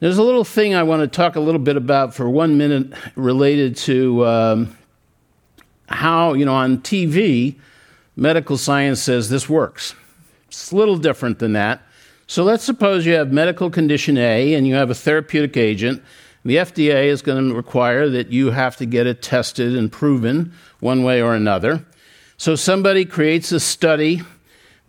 [0.01, 2.93] There's a little thing I want to talk a little bit about for one minute
[3.15, 4.77] related to um,
[5.89, 7.55] how, you know, on TV,
[8.17, 9.95] medical science says this works.
[10.49, 11.81] It's a little different than that.
[12.27, 16.03] So let's suppose you have medical condition A and you have a therapeutic agent.
[16.49, 20.55] The FDA is going to require that you have to get it tested and proven
[20.81, 21.85] one way or another.
[22.39, 24.23] So somebody creates a study.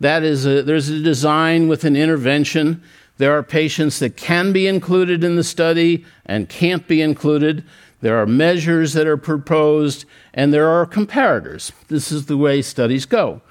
[0.00, 2.82] That is, a, there's a design with an intervention.
[3.18, 7.62] There are patients that can be included in the study and can't be included.
[8.00, 11.72] There are measures that are proposed, and there are comparators.
[11.88, 13.42] This is the way studies go.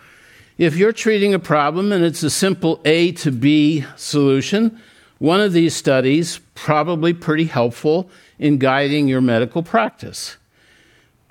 [0.57, 4.81] If you're treating a problem and it's a simple A to B solution,
[5.19, 10.37] one of these studies probably pretty helpful in guiding your medical practice.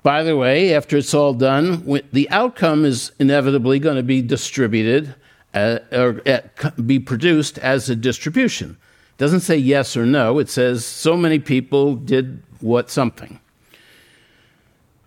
[0.01, 5.13] By the way, after it's all done, the outcome is inevitably going to be distributed
[5.53, 6.39] uh, or uh,
[6.85, 8.77] be produced as a distribution.
[9.11, 13.39] It doesn't say yes or no, it says so many people did what something.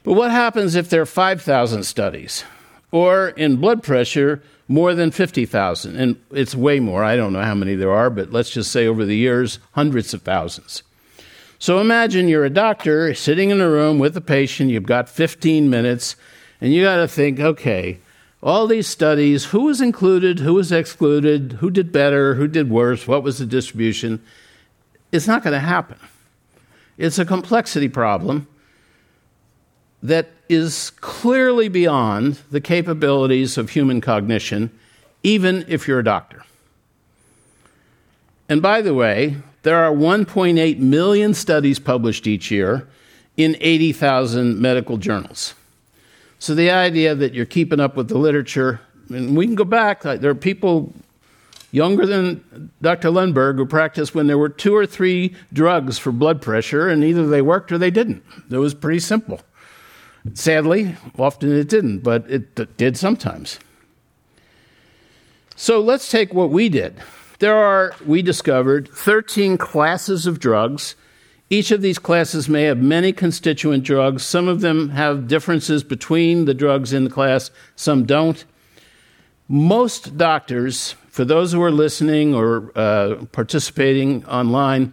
[0.02, 2.44] But what happens if there are 5,000 studies?
[2.92, 4.42] or in blood pressure,
[4.72, 5.96] more than 50,000.
[5.96, 7.04] And it's way more.
[7.04, 10.14] I don't know how many there are, but let's just say over the years, hundreds
[10.14, 10.82] of thousands.
[11.58, 15.68] So imagine you're a doctor sitting in a room with a patient, you've got 15
[15.68, 16.16] minutes,
[16.58, 17.98] and you got to think, okay,
[18.42, 23.06] all these studies, who was included, who was excluded, who did better, who did worse,
[23.06, 24.22] what was the distribution?
[25.12, 25.98] It's not going to happen.
[26.96, 28.48] It's a complexity problem
[30.02, 34.70] that is clearly beyond the capabilities of human cognition,
[35.22, 36.42] even if you're a doctor.
[38.48, 42.88] And by the way, there are 1.8 million studies published each year
[43.36, 45.54] in 80,000 medical journals.
[46.38, 50.02] So the idea that you're keeping up with the literature, and we can go back,
[50.02, 50.92] there are people
[51.70, 53.08] younger than Dr.
[53.08, 57.26] Lundberg who practiced when there were two or three drugs for blood pressure, and either
[57.26, 58.22] they worked or they didn't.
[58.50, 59.40] It was pretty simple.
[60.34, 63.58] Sadly, often it didn't, but it did sometimes.
[65.56, 66.96] So let's take what we did.
[67.40, 70.94] There are, we discovered, 13 classes of drugs.
[71.50, 74.22] Each of these classes may have many constituent drugs.
[74.22, 78.44] Some of them have differences between the drugs in the class, some don't.
[79.48, 84.92] Most doctors, for those who are listening or uh, participating online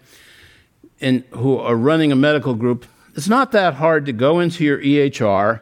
[0.99, 4.79] and who are running a medical group, it's not that hard to go into your
[4.79, 5.61] EHR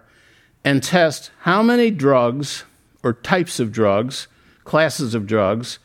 [0.63, 2.65] and test how many drugs
[3.03, 4.27] or types of drugs,
[4.63, 5.79] classes of drugs,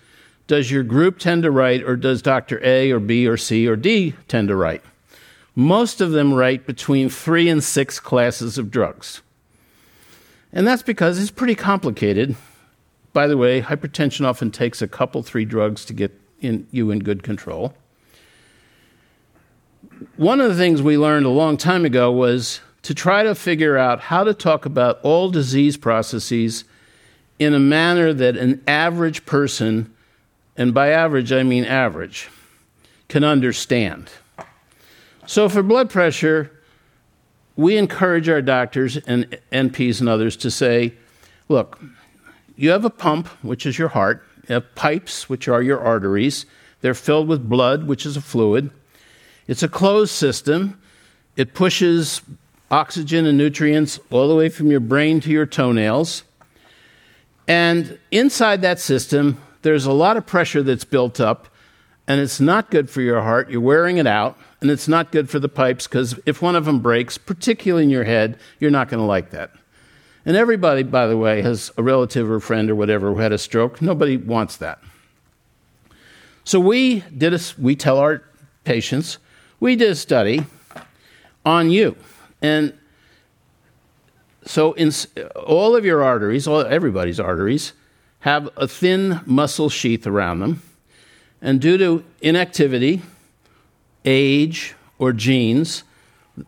[0.46, 2.60] does your group tend to write, or does Dr.
[2.64, 4.82] A or B or C or D tend to write?
[5.54, 9.22] Most of them write between three and six classes of drugs.
[10.52, 12.34] And that's because it's pretty complicated.
[13.12, 16.98] By the way, hypertension often takes a couple, three drugs to get in, you in
[16.98, 17.74] good control
[20.16, 23.76] one of the things we learned a long time ago was to try to figure
[23.76, 26.64] out how to talk about all disease processes
[27.38, 29.92] in a manner that an average person,
[30.56, 32.28] and by average I mean average,
[33.08, 34.10] can understand.
[35.26, 36.50] So for blood pressure,
[37.56, 40.94] we encourage our doctors and NPs and others to say,
[41.48, 41.80] look,
[42.56, 46.46] you have a pump, which is your heart, you have pipes, which are your arteries,
[46.80, 48.70] they're filled with blood, which is a fluid.
[49.46, 50.80] It's a closed system.
[51.36, 52.22] It pushes
[52.70, 56.24] oxygen and nutrients all the way from your brain to your toenails.
[57.46, 61.48] And inside that system, there's a lot of pressure that's built up,
[62.06, 63.50] and it's not good for your heart.
[63.50, 66.64] You're wearing it out, and it's not good for the pipes because if one of
[66.64, 69.50] them breaks, particularly in your head, you're not going to like that.
[70.24, 73.38] And everybody, by the way, has a relative or friend or whatever who had a
[73.38, 73.82] stroke.
[73.82, 74.78] Nobody wants that.
[76.44, 78.22] So we did a, we tell our
[78.64, 79.18] patients,
[79.62, 80.44] we did a study
[81.44, 81.94] on you.
[82.42, 82.76] And
[84.44, 84.90] so in
[85.36, 87.72] all of your arteries, all, everybody's arteries,
[88.20, 90.62] have a thin muscle sheath around them.
[91.40, 93.02] And due to inactivity,
[94.04, 95.84] age, or genes,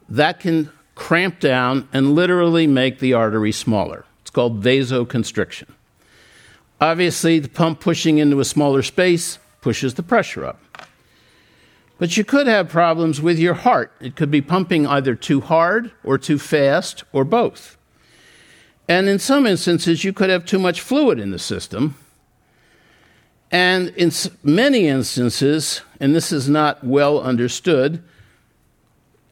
[0.09, 4.05] that can cramp down and literally make the artery smaller.
[4.23, 5.69] It's called vasoconstriction.
[6.81, 10.64] Obviously, the pump pushing into a smaller space pushes the pressure up.
[11.99, 13.93] But you could have problems with your heart.
[14.01, 17.77] It could be pumping either too hard or too fast or both.
[18.89, 21.97] And in some instances, you could have too much fluid in the system.
[23.51, 24.11] And in
[24.43, 28.03] many instances, and this is not well understood,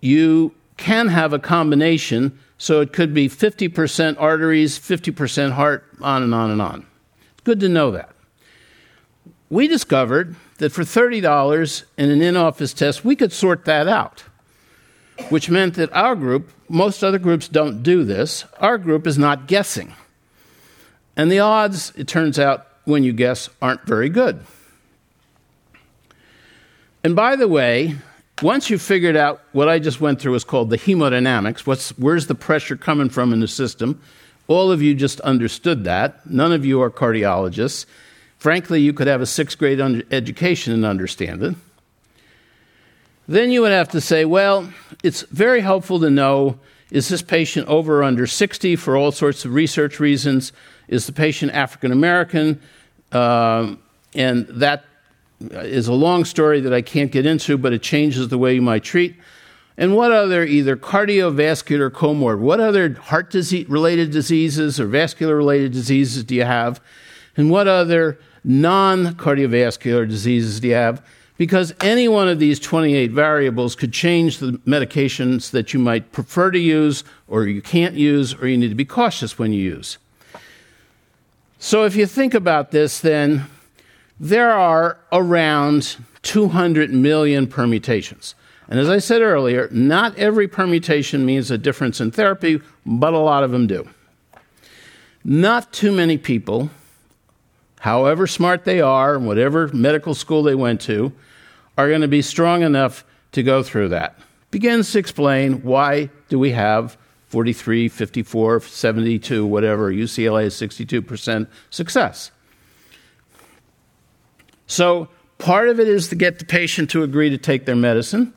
[0.01, 2.39] you can have a combination.
[2.57, 6.87] So it could be 50% arteries, 50% heart, on and on and on.
[7.33, 8.11] It's good to know that.
[9.51, 14.24] We discovered that for $30 in an in office test, we could sort that out,
[15.28, 19.46] which meant that our group, most other groups don't do this, our group is not
[19.46, 19.94] guessing.
[21.16, 24.44] And the odds, it turns out, when you guess, aren't very good.
[27.05, 27.96] And by the way,
[28.40, 32.26] once you've figured out what I just went through is called the hemodynamics, what's, where's
[32.26, 34.00] the pressure coming from in the system,
[34.48, 36.28] all of you just understood that.
[36.28, 37.86] None of you are cardiologists.
[38.43, 39.78] Frankly, you could have a sixth grade
[40.11, 41.55] education and understand it.
[43.28, 44.68] Then you would have to say, well,
[45.05, 46.59] it's very helpful to know
[46.90, 50.53] is this patient over or under 60 for all sorts of research reasons?
[50.88, 52.61] Is the patient African American?
[53.12, 53.80] Um,
[54.12, 54.86] and that
[55.40, 58.62] is a long story that I can't get into, but it changes the way you
[58.62, 59.14] might treat.
[59.76, 65.70] And what other either cardiovascular comorbid, what other heart disease related diseases or vascular related
[65.70, 66.80] diseases do you have?
[67.36, 71.05] And what other non cardiovascular diseases do you have?
[71.38, 76.51] Because any one of these 28 variables could change the medications that you might prefer
[76.51, 79.99] to use, or you can't use, or you need to be cautious when you use.
[81.59, 83.47] So if you think about this, then
[84.20, 88.34] there are around 200 million permutations.
[88.68, 93.18] And as I said earlier, not every permutation means a difference in therapy, but a
[93.18, 93.88] lot of them do.
[95.24, 96.70] Not too many people
[97.83, 101.12] however smart they are, and whatever medical school they went to,
[101.76, 104.16] are going to be strong enough to go through that.
[104.53, 112.30] Begins to explain why do we have 43, 54, 72, whatever, UCLA is 62% success.
[114.68, 115.09] So
[115.39, 118.33] part of it is to get the patient to agree to take their medicine.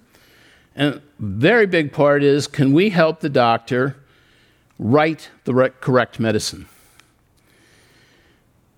[0.75, 3.95] And very big part is can we help the doctor
[4.79, 6.65] write the correct medicine?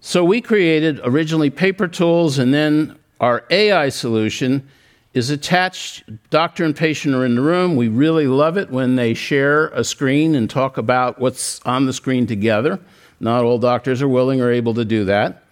[0.08, 4.66] So we created originally paper tools, and then our AI solution
[5.14, 6.05] is attached.
[6.30, 7.76] Doctor and patient are in the room.
[7.76, 11.91] We really love it when they share a screen and talk about what's on the
[11.91, 12.80] screen together.
[13.20, 15.43] Not all doctors are willing or able to do that.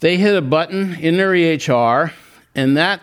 [0.00, 2.12] They hit a button in their EHR,
[2.54, 3.00] and that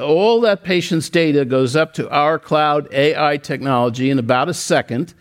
[0.00, 5.14] all that patient's data goes up to our cloud AI technology in about a second.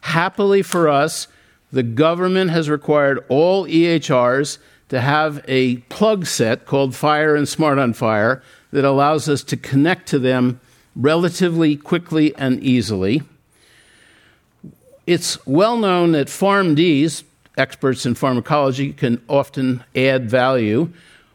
[0.00, 1.28] Happily for us,
[1.74, 4.58] the government has required all EHRs
[4.90, 9.56] to have a plug set called FHIR and SMART on FHIR that allows us to
[9.56, 10.60] connect to them
[10.94, 13.22] relatively quickly and easily.
[15.04, 17.24] It's well known that PharmDs,
[17.58, 20.92] experts in pharmacology, can often add value.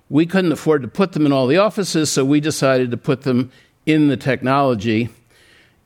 [0.10, 3.24] We couldn't afford to put them in all the offices, so we decided to put
[3.24, 3.52] them
[3.86, 5.10] in the technology.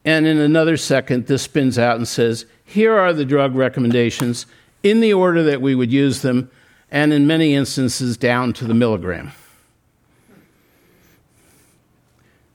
[0.05, 4.45] And in another second, this spins out and says, here are the drug recommendations
[4.81, 6.51] in the order that we would use them,
[6.91, 9.31] and in many instances down to the milligram.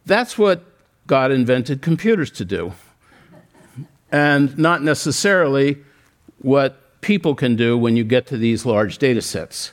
[0.05, 0.65] That's what
[1.07, 2.75] God invented computers to do,
[4.13, 5.79] and not necessarily
[6.39, 9.73] what people can do when you get to these large data sets.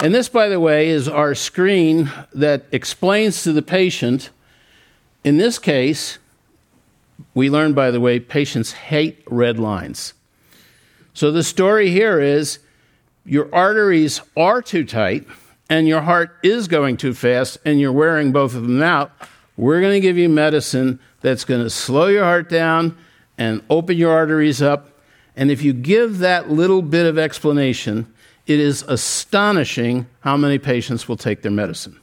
[0.00, 4.30] And this, by the way, is our screen that explains to the patient,
[5.22, 6.18] in this case,
[7.34, 10.14] we learned, by the way, patients hate red lines.
[11.14, 12.58] So the story here is
[13.24, 15.26] your arteries are too tight
[15.68, 19.12] and your heart is going too fast and you're wearing both of them out.
[19.56, 22.96] We're going to give you medicine that's going to slow your heart down
[23.38, 25.00] and open your arteries up.
[25.36, 28.12] And if you give that little bit of explanation,
[28.46, 31.98] it is astonishing how many patients will take their medicine.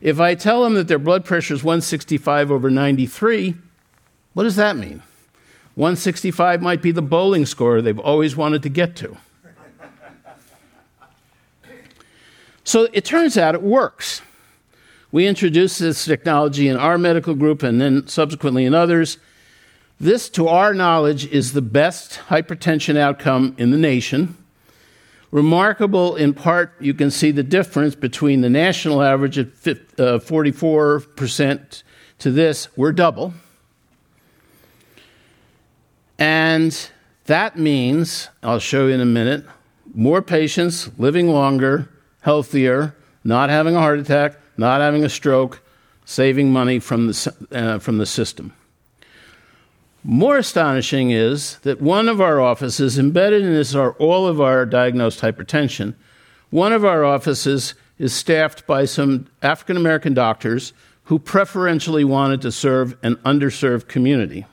[0.00, 3.54] If I tell them that their blood pressure is 165 over 93,
[4.34, 5.02] what does that mean?
[5.76, 9.16] 165 might be the bowling score they've always wanted to get to.
[12.62, 14.22] So it turns out it works.
[15.12, 19.18] We introduced this technology in our medical group and then subsequently in others.
[20.00, 24.36] This, to our knowledge, is the best hypertension outcome in the nation.
[25.30, 31.82] Remarkable in part, you can see the difference between the national average at 44% uh,
[32.18, 32.68] to this.
[32.76, 33.34] We're double.
[36.18, 36.90] And
[37.26, 39.44] that means, I'll show you in a minute,
[39.94, 41.88] more patients living longer,
[42.20, 42.94] healthier,
[43.24, 45.60] not having a heart attack, not having a stroke,
[46.04, 48.52] saving money from the, uh, from the system.
[50.02, 54.66] More astonishing is that one of our offices, embedded in this are all of our
[54.66, 55.94] diagnosed hypertension,
[56.50, 62.52] one of our offices is staffed by some African American doctors who preferentially wanted to
[62.52, 64.44] serve an underserved community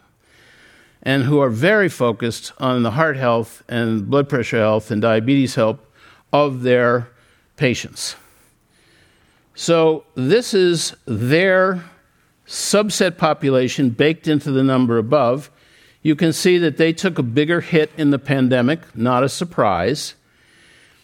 [1.03, 5.55] and who are very focused on the heart health and blood pressure health and diabetes
[5.55, 5.79] health
[6.31, 7.09] of their
[7.57, 8.15] patients.
[9.55, 11.83] So, this is their
[12.47, 15.51] subset population baked into the number above.
[16.01, 20.15] You can see that they took a bigger hit in the pandemic, not a surprise.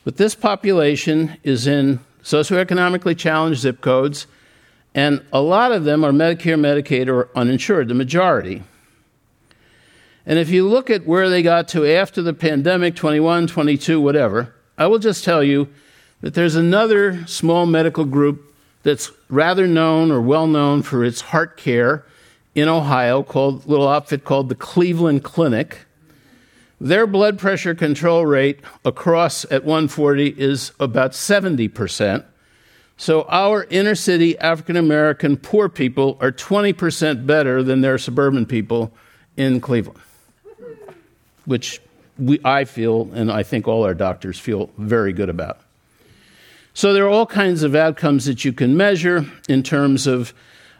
[0.03, 4.25] But this population is in socioeconomically challenged zip codes,
[4.95, 8.63] and a lot of them are Medicare, Medicaid, or uninsured, the majority.
[10.27, 14.53] And if you look at where they got to after the pandemic 21, 22, whatever
[14.77, 15.69] I will just tell you
[16.21, 18.53] that there's another small medical group
[18.83, 22.05] that's rather known or well known for its heart care
[22.53, 25.85] in Ohio called little outfit called the Cleveland Clinic.
[26.79, 32.25] Their blood pressure control rate across at 140 is about 70%.
[32.97, 38.93] So our inner city African American poor people are 20% better than their suburban people
[39.37, 40.01] in Cleveland
[41.47, 41.81] which
[42.19, 45.59] we, I feel, and I think all our doctors feel very good about.
[46.73, 50.33] So there are all kinds of outcomes that you can measure in terms of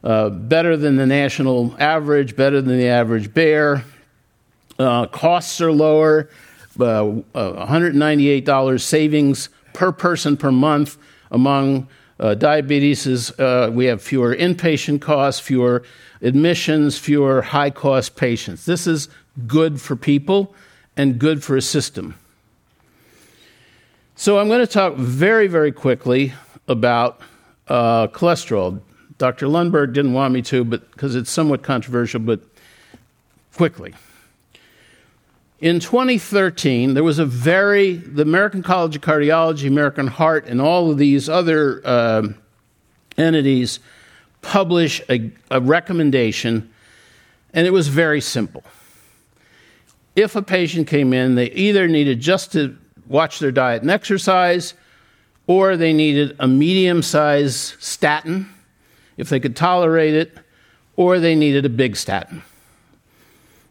[0.03, 3.83] uh, better than the national average, better than the average bear.
[4.77, 6.29] Uh, costs are lower,
[6.79, 7.03] uh,
[7.33, 10.97] $198 uh, savings per person per month
[11.31, 11.87] among
[12.19, 13.07] uh, diabetes.
[13.07, 15.83] Is, uh, we have fewer inpatient costs, fewer
[16.21, 18.65] admissions, fewer high cost patients.
[18.65, 19.07] This is
[19.45, 20.55] good for people
[20.95, 22.15] and good for a system.
[24.15, 26.33] So I'm going to talk very, very quickly
[26.67, 27.21] about
[27.67, 28.81] uh, cholesterol.
[29.19, 29.45] Dr.
[29.45, 32.41] Lundberg didn't want me to, but because it's somewhat controversial, but
[33.55, 33.93] quickly.
[35.59, 40.91] In 2013, there was a very, the American College of Cardiology, American Heart, and all
[40.91, 42.27] of these other uh,
[43.17, 43.79] entities
[44.41, 46.71] publish a, a recommendation,
[47.53, 48.63] and it was very simple
[50.17, 52.75] if a patient came in, they either needed just to
[53.07, 54.73] watch their diet and exercise,
[55.45, 58.49] or they needed a medium size statin
[59.15, 60.35] if they could tolerate it,
[60.95, 62.41] or they needed a big statin.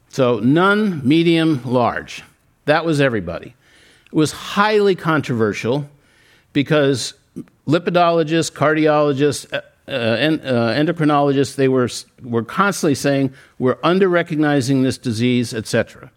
[0.09, 2.23] So, none, medium, large.
[2.67, 3.55] That was everybody.
[4.07, 5.91] It was highly controversial
[6.53, 7.15] because
[7.67, 11.89] lipidologists, cardiologists, uh, uh, uh, endocrinologists, they were,
[12.23, 16.11] were constantly saying, we're under recognizing this disease, etc.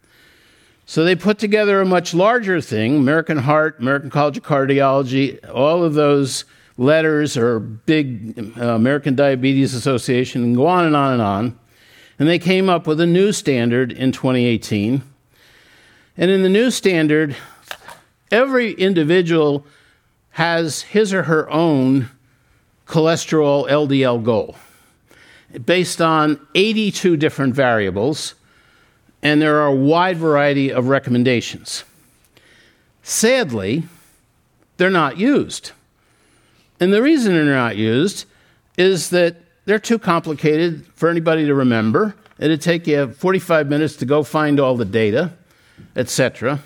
[0.90, 5.84] So they put together a much larger thing American Heart, American College of Cardiology, all
[5.84, 6.46] of those
[6.78, 11.60] letters are big uh, American Diabetes Association, and go on and on and on.
[12.18, 15.04] And they came up with a new standard in 2018.
[16.18, 17.36] And in the new standard,
[18.32, 19.68] every individual
[20.32, 22.10] has his or her own
[22.88, 24.56] cholesterol LDL goal
[25.66, 28.34] based on 82 different variables
[29.22, 31.84] and there are a wide variety of recommendations.
[33.04, 33.84] Sadly,
[34.78, 35.72] they're not used.
[36.80, 38.26] And the reason they're not used
[38.78, 42.16] is that they're too complicated for anybody to remember.
[42.40, 45.34] It'd take you 45 minutes to go find all the data,
[45.96, 46.60] etc.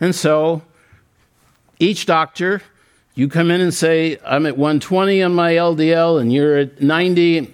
[0.00, 0.62] And so
[1.80, 2.62] each doctor,
[3.14, 7.52] you come in and say, I'm at 120 on my LDL and you're at 90,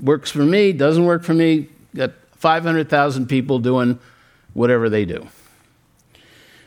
[0.00, 1.68] works for me, doesn't work for me,
[2.46, 3.98] 500,000 people doing
[4.54, 5.26] whatever they do.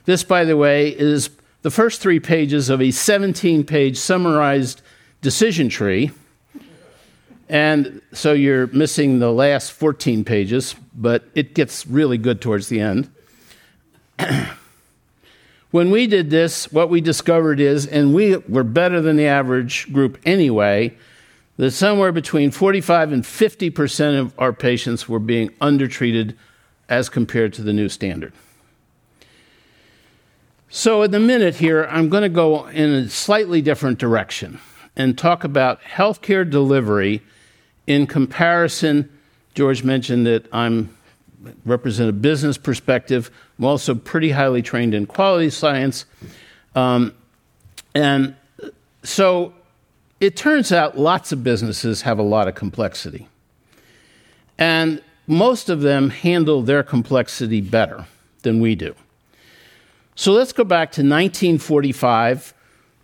[0.04, 1.30] This, by the way, is
[1.62, 4.82] the first three pages of a 17 page summarized
[5.22, 6.12] decision tree.
[7.48, 12.82] And so you're missing the last 14 pages, but it gets really good towards the
[12.82, 13.10] end.
[15.72, 19.94] when we did this, what we discovered is, and we were better than the average
[19.94, 20.94] group anyway,
[21.60, 26.38] that somewhere between 45 and 50 percent of our patients were being undertreated
[26.88, 28.32] as compared to the new standard.
[30.70, 34.62] So, in the minute here, I'm going to go in a slightly different direction
[34.96, 37.22] and talk about healthcare delivery
[37.86, 39.12] in comparison.
[39.54, 40.96] George mentioned that I'm
[41.66, 43.30] represent a business perspective.
[43.58, 46.06] I'm also pretty highly trained in quality science,
[46.74, 47.14] um,
[47.94, 48.34] and
[49.04, 49.54] so
[50.20, 53.28] it turns out lots of businesses have a lot of complexity,
[54.58, 58.06] and most of them handle their complexity better
[58.42, 58.96] than we do.
[60.16, 62.54] So let's go back to 1945.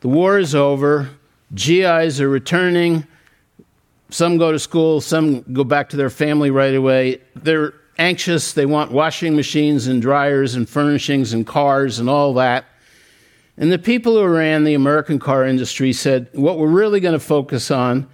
[0.02, 1.10] The war is over.
[1.54, 3.06] GIs are returning.
[4.10, 7.22] Some go to school, some go back to their family right away.
[7.36, 8.54] They're anxious.
[8.54, 12.66] They want washing machines and dryers and furnishings and cars and all that.
[13.58, 17.20] And the people who ran the American car industry said, what we're really going to
[17.20, 18.08] focus on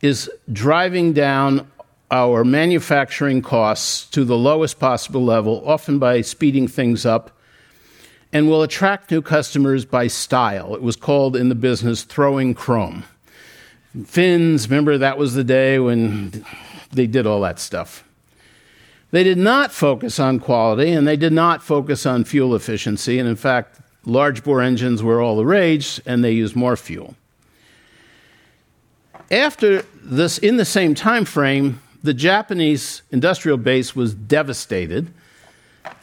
[0.00, 1.70] is driving down
[2.10, 7.36] our manufacturing costs to the lowest possible level, often by speeding things up
[8.32, 10.74] and we'll attract new customers by style.
[10.74, 13.04] It was called in the business throwing chrome.
[14.04, 16.44] Fins, remember that was the day when
[16.92, 18.04] they did all that stuff.
[19.10, 23.18] They did not focus on quality and they did not focus on fuel efficiency.
[23.18, 27.14] And in fact, large bore engines were all the rage and they used more fuel.
[29.30, 35.12] After this, in the same time frame, the Japanese industrial base was devastated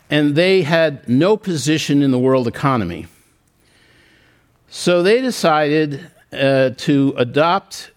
[0.10, 3.08] and they had no position in the world economy.
[4.70, 7.92] So they decided uh, to adopt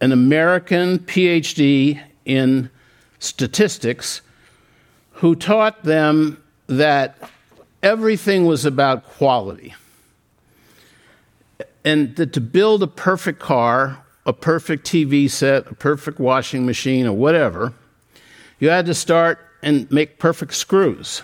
[0.00, 2.70] an American PhD in
[3.18, 4.20] statistics
[5.12, 7.16] who taught them that
[7.82, 9.74] everything was about quality.
[11.84, 17.06] And that to build a perfect car, a perfect TV set, a perfect washing machine,
[17.06, 17.72] or whatever,
[18.60, 21.22] you had to start and make perfect screws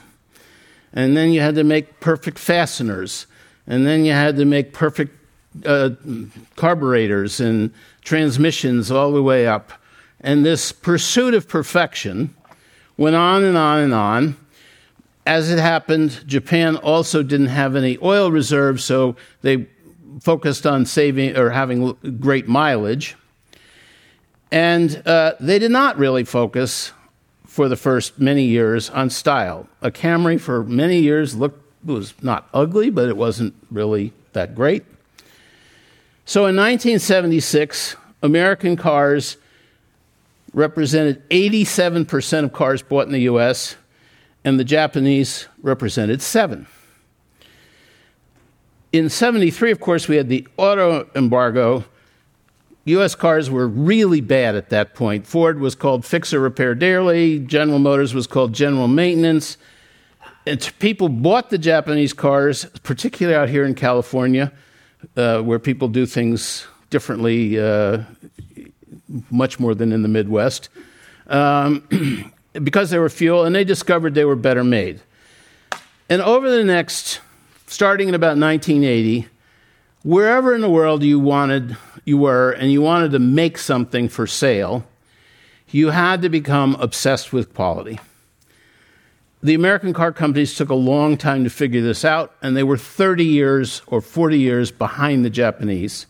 [0.92, 3.26] and then you had to make perfect fasteners,
[3.66, 5.14] and then you had to make perfect
[5.66, 5.90] uh,
[6.56, 9.72] carburetors and transmissions all the way up.
[10.20, 12.34] And this pursuit of perfection
[12.96, 14.36] went on and on and on.
[15.28, 19.66] As it happened, Japan also didn't have any oil reserves, so they
[20.22, 23.14] focused on saving or having great mileage.
[24.50, 26.92] And uh, they did not really focus
[27.44, 29.68] for the first many years on style.
[29.82, 34.86] A Camry for many years looked was not ugly, but it wasn't really that great.
[36.24, 39.36] So in 1976, American cars
[40.54, 43.76] represented 87% of cars bought in the US,
[44.48, 46.66] and the Japanese represented 7.
[48.94, 51.84] In 73, of course, we had the auto embargo,
[52.86, 53.14] U.S.
[53.14, 55.26] cars were really bad at that point.
[55.26, 59.58] Ford was called Fixer Repair Daily, General Motors was called General Maintenance.
[60.46, 64.50] And people bought the Japanese cars, particularly out here in California,
[65.14, 68.02] uh, where people do things differently, uh,
[69.30, 70.70] much more than in the Midwest,
[71.26, 71.86] um,
[72.62, 75.00] because they were fuel, and they discovered they were better made.
[76.08, 77.20] And over the next,
[77.66, 79.28] starting in about 1980,
[80.02, 84.26] wherever in the world you wanted you were and you wanted to make something for
[84.26, 84.86] sale,
[85.70, 88.00] you had to become obsessed with quality.
[89.42, 92.78] The American car companies took a long time to figure this out, and they were
[92.78, 96.06] 30 years or 40 years behind the Japanese.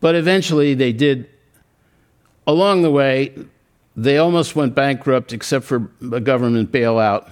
[0.00, 1.28] But eventually they did.
[2.46, 3.34] Along the way,
[3.96, 7.30] they almost went bankrupt except for a government bailout.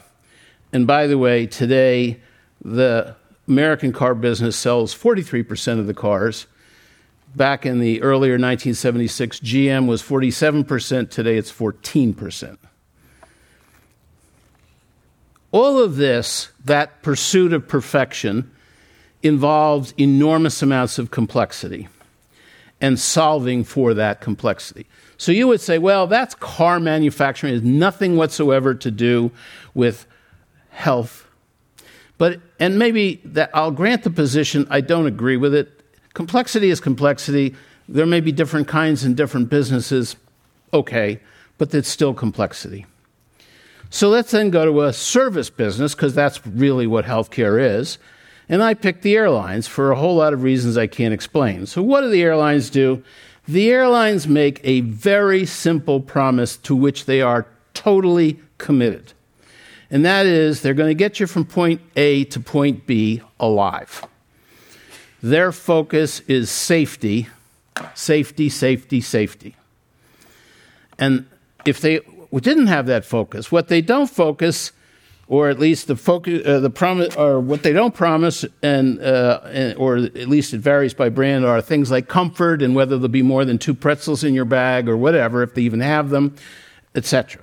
[0.73, 2.21] And by the way, today,
[2.63, 6.47] the American car business sells 43% of the cars
[7.37, 11.11] Back in the earlier 1976, GM was 47%.
[11.11, 12.57] Today it's 14%.
[15.51, 18.51] All of this, that pursuit of perfection,
[19.23, 21.89] involves enormous amounts of complexity
[22.81, 24.87] and solving for that complexity.
[25.19, 29.33] So you would say, well, that's car manufacturing, it has nothing whatsoever to do
[29.75, 30.07] with
[30.71, 31.27] health.
[32.19, 35.69] But, and maybe that I'll grant the position, I don't agree with it.
[36.15, 37.55] Complexity is complexity.
[37.89, 40.17] There may be different kinds in different businesses,
[40.73, 41.21] okay,
[41.59, 42.87] but it's still complexity.
[43.91, 47.99] So let's then go to a service business, because that's really what healthcare is.
[48.49, 51.67] And I picked the airlines for a whole lot of reasons I can't explain.
[51.67, 53.03] So, what do the airlines do?
[53.49, 59.15] The airlines make a very simple promise to which they are totally committed.
[59.91, 64.07] And that is they're going to get you from point A to point B alive.
[65.23, 67.29] Their focus is safety,
[67.95, 69.57] safety, safety, safety.
[70.99, 71.27] And
[71.65, 72.01] if they
[72.35, 74.73] didn't have that focus, what they don't focus
[75.29, 79.41] or at least the focus, uh, the promise, or what they don't promise, and, uh,
[79.45, 83.09] and, or at least it varies by brand, are things like comfort and whether there'll
[83.09, 86.35] be more than two pretzels in your bag or whatever, if they even have them,
[86.95, 87.43] etc.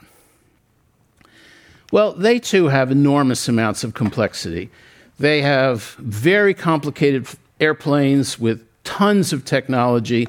[1.92, 4.72] Well, they too have enormous amounts of complexity.
[5.20, 7.28] They have very complicated
[7.60, 10.28] airplanes with tons of technology.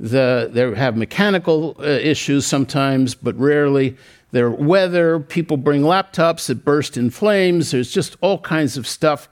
[0.00, 3.96] The, they have mechanical uh, issues sometimes, but rarely
[4.30, 9.28] their weather, people bring laptops that burst in flames, there's just all kinds of stuff.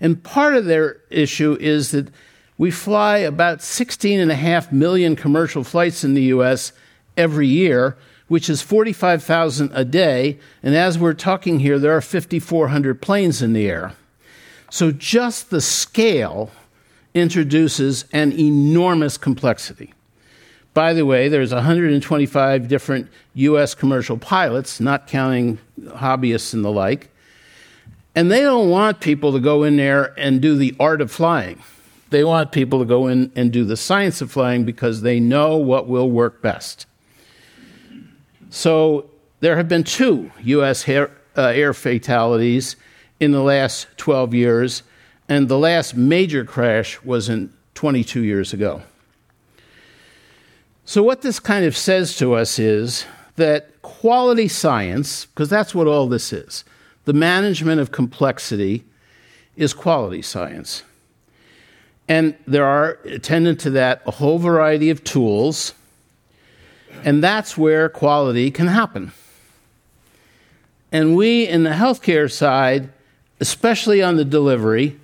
[0.00, 2.08] And part of their issue is that
[2.58, 6.72] we fly about 16.5 million commercial flights in the US
[7.16, 7.96] every year,
[8.28, 10.38] which is 45,000 a day.
[10.62, 13.94] And as we're talking here, there are 5,400 planes in the air.
[14.70, 16.50] So just the scale
[17.14, 19.94] introduces an enormous complexity.
[20.76, 23.74] By the way, there's 125 different U.S.
[23.74, 27.08] commercial pilots, not counting hobbyists and the like.
[28.14, 31.62] And they don't want people to go in there and do the art of flying.
[32.10, 35.56] They want people to go in and do the science of flying because they know
[35.56, 36.84] what will work best.
[38.50, 39.08] So
[39.40, 40.86] there have been two U.S.
[40.86, 42.76] Air, uh, air fatalities
[43.18, 44.82] in the last 12 years,
[45.26, 48.82] and the last major crash was in 22 years ago.
[50.88, 55.88] So, what this kind of says to us is that quality science, because that's what
[55.88, 56.64] all this is,
[57.06, 58.84] the management of complexity
[59.56, 60.84] is quality science.
[62.06, 65.74] And there are, attendant to that, a whole variety of tools,
[67.02, 69.10] and that's where quality can happen.
[70.92, 72.90] And we in the healthcare side,
[73.40, 75.00] especially on the delivery,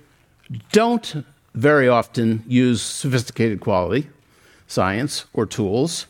[0.71, 4.07] don't very often use sophisticated quality
[4.67, 6.07] science or tools.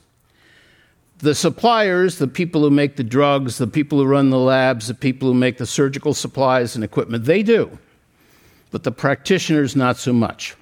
[1.19, 4.93] The suppliers, the people who make the drugs, the people who run the labs, the
[4.93, 7.77] people who make the surgical supplies and equipment, they do.
[8.71, 10.55] But the practitioners, not so much.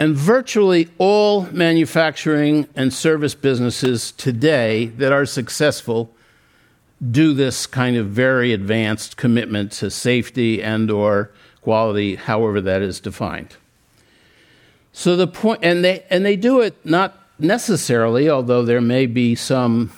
[0.00, 6.14] And virtually all manufacturing and service businesses today that are successful
[7.10, 13.00] do this kind of very advanced commitment to safety and or quality however that is
[13.00, 13.56] defined.
[14.92, 19.34] So the point, and they and they do it not necessarily, although there may be
[19.34, 19.92] some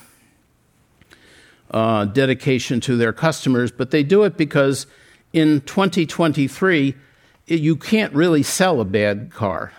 [1.70, 4.86] uh, dedication to their customers, but they do it because
[5.32, 6.94] in 2023
[7.46, 9.72] you can't really sell a bad car.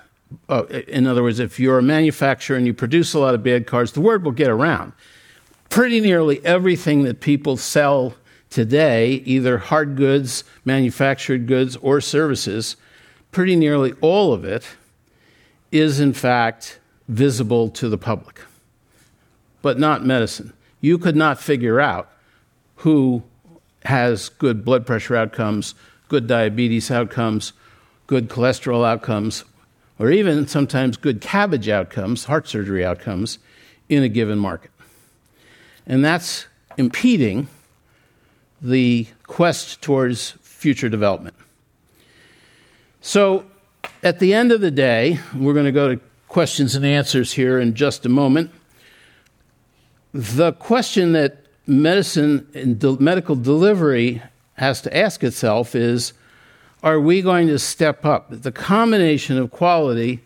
[0.47, 3.67] Uh, in other words, if you're a manufacturer and you produce a lot of bad
[3.67, 4.93] cars, the word will get around.
[5.69, 8.13] Pretty nearly everything that people sell
[8.49, 12.75] today, either hard goods, manufactured goods, or services,
[13.31, 14.65] pretty nearly all of it
[15.71, 18.41] is in fact visible to the public,
[19.61, 20.53] but not medicine.
[20.79, 22.09] You could not figure out
[22.77, 23.23] who
[23.85, 25.75] has good blood pressure outcomes,
[26.07, 27.53] good diabetes outcomes,
[28.07, 29.43] good cholesterol outcomes,
[29.99, 33.39] or even sometimes good CABG outcomes, heart surgery outcomes,
[33.87, 34.71] in a given market.
[35.85, 36.47] And that's
[36.77, 37.47] impeding
[38.61, 41.35] the quest towards future development.
[43.01, 43.45] So,
[44.03, 47.59] at the end of the day, we're going to go to questions and answers here
[47.59, 48.51] in just a moment.
[50.13, 54.21] The question that medicine and de- medical delivery
[54.55, 56.13] has to ask itself is
[56.83, 58.27] are we going to step up?
[58.29, 60.21] The combination of quality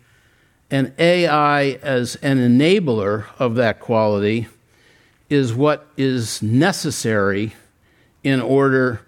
[0.72, 4.48] and AI as an enabler of that quality
[5.30, 7.54] is what is necessary
[8.24, 9.02] in order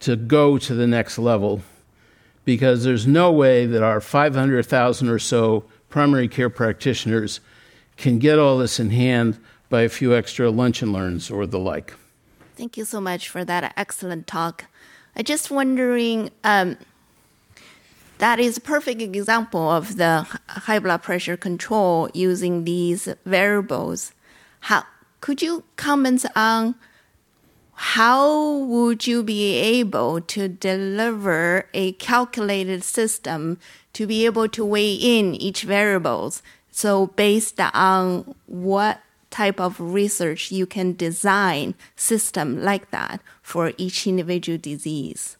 [0.00, 1.62] to go to the next level
[2.46, 7.40] because there's no way that our 500,000 or so primary care practitioners
[7.98, 9.38] can get all this in hand
[9.68, 11.92] by a few extra lunch and learns or the like.
[12.54, 14.66] Thank you so much for that excellent talk.
[15.16, 16.76] I just wondering um,
[18.18, 24.12] that is a perfect example of the high blood pressure control using these variables.
[24.60, 24.84] How
[25.20, 26.76] could you comment on
[27.76, 33.58] how would you be able to deliver a calculated system
[33.92, 36.42] to be able to weigh in each variables?
[36.70, 39.00] So based on what
[39.30, 45.36] type of research you can design system like that for each individual disease.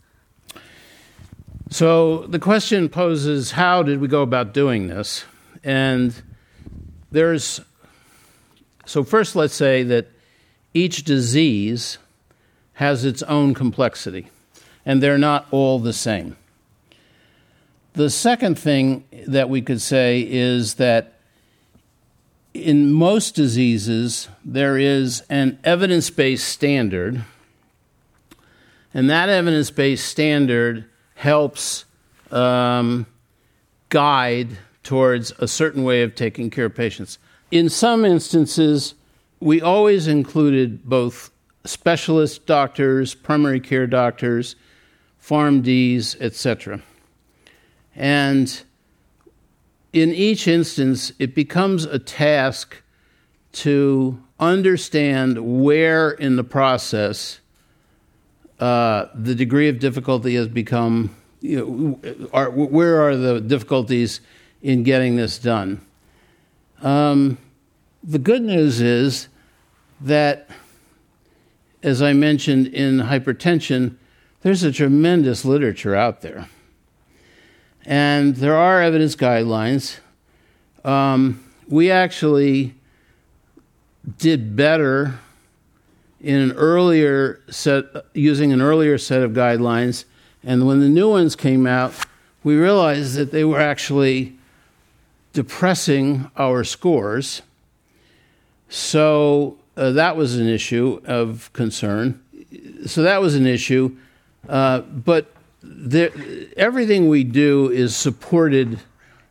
[1.71, 5.25] So the question poses how did we go about doing this?
[5.65, 6.15] And
[7.11, 7.63] there's
[8.85, 10.09] so first let's say that
[10.75, 11.97] each disease
[12.77, 14.29] has its own complexity
[14.87, 16.37] and they're not all the same.
[17.95, 21.15] The second thing that we could say is that
[22.55, 27.25] in most diseases, there is an evidence based standard,
[28.95, 31.85] and that evidence based standard helps
[32.31, 33.07] um,
[33.89, 37.19] guide towards a certain way of taking care of patients.
[37.51, 38.95] In some instances,
[39.41, 41.31] we always included both
[41.67, 44.57] specialist doctors, primary care doctors,
[45.23, 46.81] PharmDs, etc.
[47.95, 48.63] And
[49.93, 52.83] in each instance, it becomes a task
[53.53, 57.41] to understand where in the process
[58.61, 64.21] uh, the degree of difficulty has become, you know, are, where are the difficulties
[64.63, 65.81] in getting this done?
[66.83, 67.39] Um,
[68.03, 69.29] the good news is
[70.01, 70.49] that,
[71.87, 73.95] as I mentioned in hypertension,
[74.43, 76.49] there's a tremendous literature out there.
[77.85, 80.01] And there are evidence guidelines.
[80.85, 82.75] Um, we actually
[84.19, 85.21] did better
[86.21, 87.85] in an earlier set,
[88.15, 90.07] using an earlier set of guidelines.
[90.43, 91.95] And when the new ones came out,
[92.43, 94.37] we realized that they were actually
[95.33, 97.43] depressing our scores.
[98.69, 102.23] So uh, that was an issue of concern.
[102.87, 103.97] So that was an issue.
[104.49, 106.11] Uh, but there,
[106.57, 108.81] everything we do is supported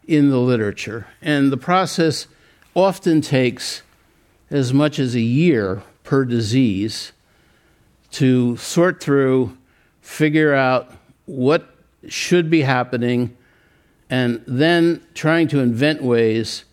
[0.07, 2.27] in the literature, and the process
[2.75, 3.81] often takes
[4.51, 7.11] as much as a year per disease
[8.11, 9.57] to sort through,
[10.01, 10.91] figure out
[11.25, 11.75] what
[12.07, 13.35] should be happening,
[14.09, 16.65] and then trying to invent ways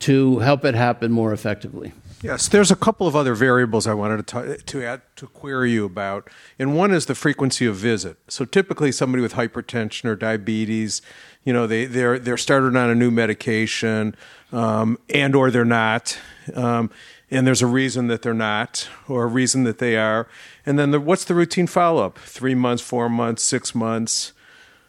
[0.00, 1.92] to help it happen more effectively.
[2.22, 5.72] Yes, there's a couple of other variables I wanted to, t- to add to query
[5.72, 8.16] you about, and one is the frequency of visit.
[8.28, 11.02] So typically, somebody with hypertension or diabetes,
[11.42, 14.14] you know, they they're they're started on a new medication,
[14.52, 16.16] um, and or they're not,
[16.54, 16.90] um,
[17.28, 20.28] and there's a reason that they're not, or a reason that they are,
[20.64, 22.18] and then the, what's the routine follow up?
[22.20, 24.32] Three months, four months, six months.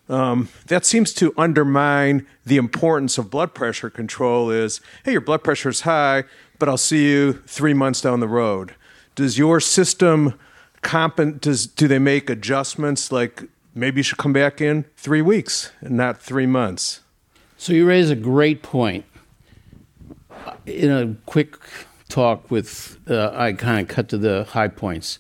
[0.10, 4.52] Um, that seems to undermine the importance of blood pressure control.
[4.52, 6.26] Is hey, your blood pressure is high
[6.60, 8.76] but I'll see you three months down the road.
[9.16, 10.40] Does your system
[10.82, 13.44] comp- does do they make adjustments like
[13.76, 17.02] maybe you should come back in three weeks and not three months?
[17.58, 19.06] So you raise a great point.
[20.66, 21.58] In a quick
[22.10, 25.20] talk with, uh, I kind of cut to the high points.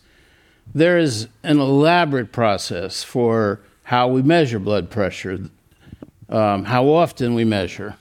[0.75, 5.49] There is an elaborate process for how we measure blood pressure,
[6.29, 7.95] um, how often we measure.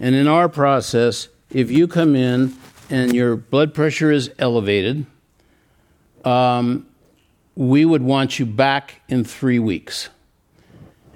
[0.00, 2.54] And in our process, if you come in
[2.90, 5.06] and your blood pressure is elevated,
[6.24, 6.86] um,
[7.54, 10.08] we would want you back in three weeks.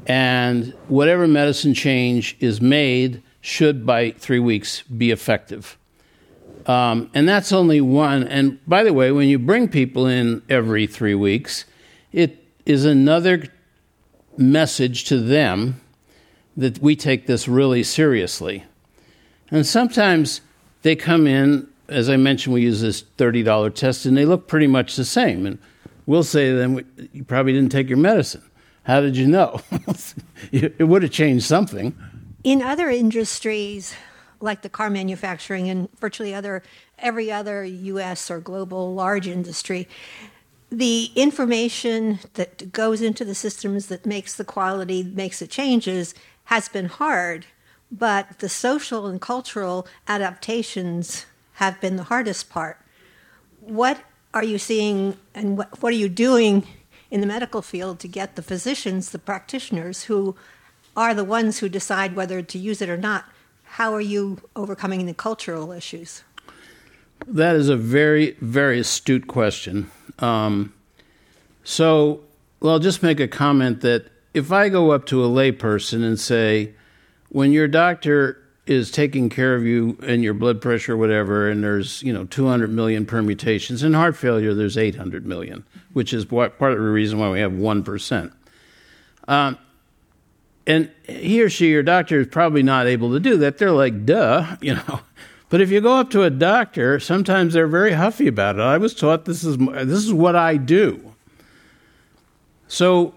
[0.07, 5.79] And whatever medicine change is made should by three weeks be effective.
[6.67, 8.27] Um, and that's only one.
[8.27, 11.65] And by the way, when you bring people in every three weeks,
[12.13, 13.45] it is another
[14.37, 15.81] message to them
[16.57, 18.65] that we take this really seriously.
[19.51, 20.41] And sometimes
[20.83, 24.67] they come in, as I mentioned, we use this $30 test, and they look pretty
[24.67, 25.47] much the same.
[25.47, 25.59] And
[26.07, 28.43] we'll say to them, You probably didn't take your medicine.
[28.85, 29.61] How did you know?
[30.53, 31.97] it would have changed something.
[32.43, 33.95] In other industries,
[34.41, 36.63] like the car manufacturing and virtually other
[36.99, 39.89] every other US or global large industry,
[40.71, 46.15] the information that goes into the systems that makes the quality, makes the changes,
[46.45, 47.47] has been hard
[47.93, 52.79] but the social and cultural adaptations have been the hardest part.
[53.61, 54.01] What
[54.33, 56.67] are you seeing and what, what are you doing
[57.11, 60.35] in the medical field to get the physicians, the practitioners who
[60.97, 63.27] are the ones who decide whether to use it or not?
[63.65, 66.25] How are you overcoming the cultural issues?
[67.27, 69.91] That is a very, very astute question.
[70.19, 70.73] Um,
[71.63, 72.21] so,
[72.61, 76.19] well, I'll just make a comment that if I go up to a layperson and
[76.19, 76.75] say,
[77.33, 82.03] when your doctor is taking care of you and your blood pressure, whatever, and there's
[82.03, 83.83] you know 200 million permutations.
[83.83, 85.65] In heart failure, there's 800 million,
[85.95, 88.33] which is part of the reason why we have one percent.
[89.27, 89.59] Um,
[90.67, 93.59] and he or she, your doctor, is probably not able to do that.
[93.59, 95.01] They're like, duh, you know.
[95.49, 98.63] But if you go up to a doctor, sometimes they're very huffy about it.
[98.63, 101.15] I was taught this is this is what I do.
[102.69, 103.15] So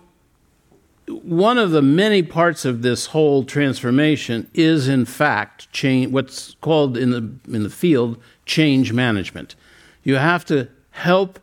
[1.08, 6.98] one of the many parts of this whole transformation is, in fact, change, what's called
[6.98, 9.56] in the, in the field change management.
[10.04, 11.40] You have to help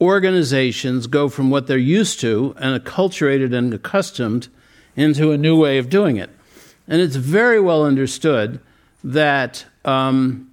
[0.00, 4.48] organizations go from what they're used to and acculturated and accustomed
[4.96, 6.30] into a new way of doing it.
[6.86, 8.60] And it's very well understood
[9.04, 10.50] that um,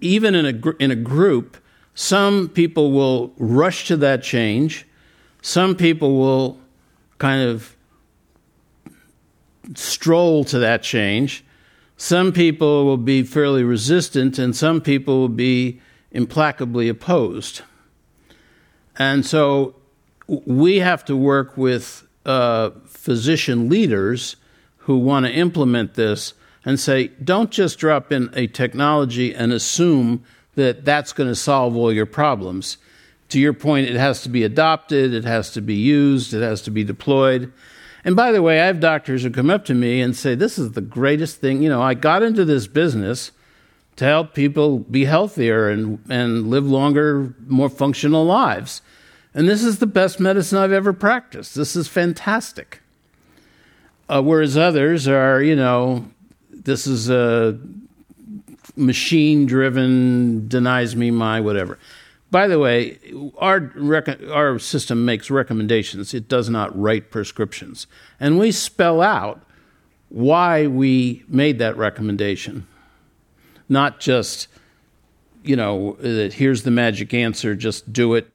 [0.00, 1.56] even in a, in a group,
[1.94, 4.86] some people will rush to that change,
[5.48, 6.58] some people will
[7.16, 7.74] kind of
[9.74, 11.42] stroll to that change,
[11.96, 15.80] some people will be fairly resistant, and some people will be
[16.12, 17.62] implacably opposed.
[18.98, 19.74] And so
[20.26, 24.36] we have to work with uh, physician leaders
[24.76, 30.22] who want to implement this and say, don't just drop in a technology and assume
[30.56, 32.76] that that's going to solve all your problems.
[33.30, 36.62] To your point, it has to be adopted, it has to be used, it has
[36.62, 37.52] to be deployed.
[38.04, 40.58] And by the way, I have doctors who come up to me and say, This
[40.58, 41.62] is the greatest thing.
[41.62, 43.32] You know, I got into this business
[43.96, 48.80] to help people be healthier and, and live longer, more functional lives.
[49.34, 51.54] And this is the best medicine I've ever practiced.
[51.54, 52.80] This is fantastic.
[54.08, 56.08] Uh, whereas others are, you know,
[56.50, 57.58] this is a
[58.76, 61.78] machine driven, denies me my whatever.
[62.30, 62.98] By the way,
[63.38, 67.86] our, rec- our system makes recommendations, it does not write prescriptions.
[68.20, 69.42] And we spell out
[70.10, 72.66] why we made that recommendation,
[73.68, 74.48] not just,
[75.42, 78.30] you know, that here's the magic answer, just do it.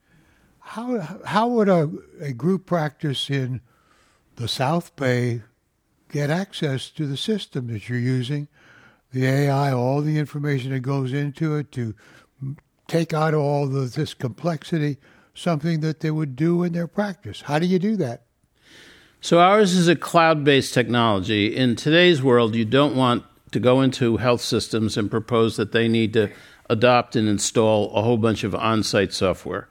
[0.60, 1.90] How, how would a,
[2.20, 3.60] a group practice in
[4.36, 5.42] the South Bay
[6.10, 8.48] get access to the system that you're using,
[9.12, 11.94] the AI, all the information that goes into it to
[12.88, 14.98] take out all the, this complexity,
[15.34, 17.42] something that they would do in their practice.
[17.42, 18.22] How do you do that?
[19.20, 21.56] So ours is a cloud-based technology.
[21.56, 25.88] In today's world, you don't want to go into health systems and propose that they
[25.88, 26.30] need to
[26.68, 29.68] adopt and install a whole bunch of on-site software.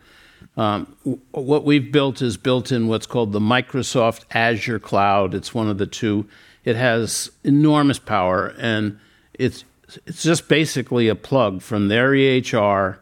[0.58, 0.96] Um,
[1.32, 5.34] what we've built is built in what's called the Microsoft Azure Cloud.
[5.34, 6.28] It's one of the two.
[6.64, 9.00] It has enormous power, and
[9.34, 9.66] it's
[10.06, 12.98] it's just basically a plug from their EHR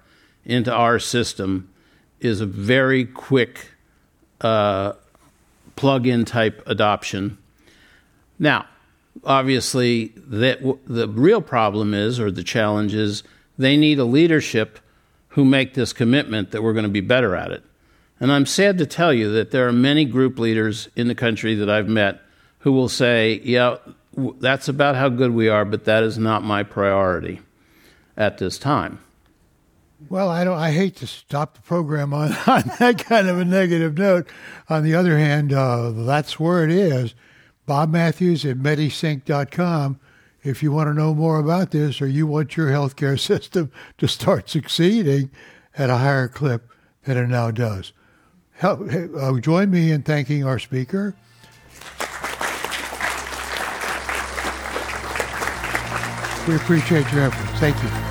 [0.45, 1.67] into our system.
[2.19, 3.71] Is a very quick
[4.41, 4.93] uh,
[5.75, 7.39] plug-in type adoption.
[8.37, 8.67] Now,
[9.23, 13.23] obviously, that the real problem is, or the challenge is,
[13.57, 14.79] they need a leadership
[15.29, 17.63] who make this commitment that we're going to be better at it.
[18.19, 21.55] And I'm sad to tell you that there are many group leaders in the country
[21.55, 22.21] that I've met
[22.59, 23.77] who will say, yeah,
[24.39, 27.41] that's about how good we are, but that is not my priority
[28.15, 28.99] at this time.
[30.09, 30.57] Well, I don't.
[30.57, 34.27] I hate to stop the program on, on that kind of a negative note.
[34.69, 37.13] On the other hand, uh, that's where it is.
[37.65, 39.99] Bob Matthews at Medisync.com
[40.43, 44.07] if you want to know more about this or you want your healthcare system to
[44.07, 45.29] start succeeding
[45.77, 46.69] at a higher clip
[47.03, 47.93] than it now does.
[48.53, 51.15] Help, uh, join me in thanking our speaker.
[56.47, 57.59] We appreciate your efforts.
[57.59, 58.10] Thank you.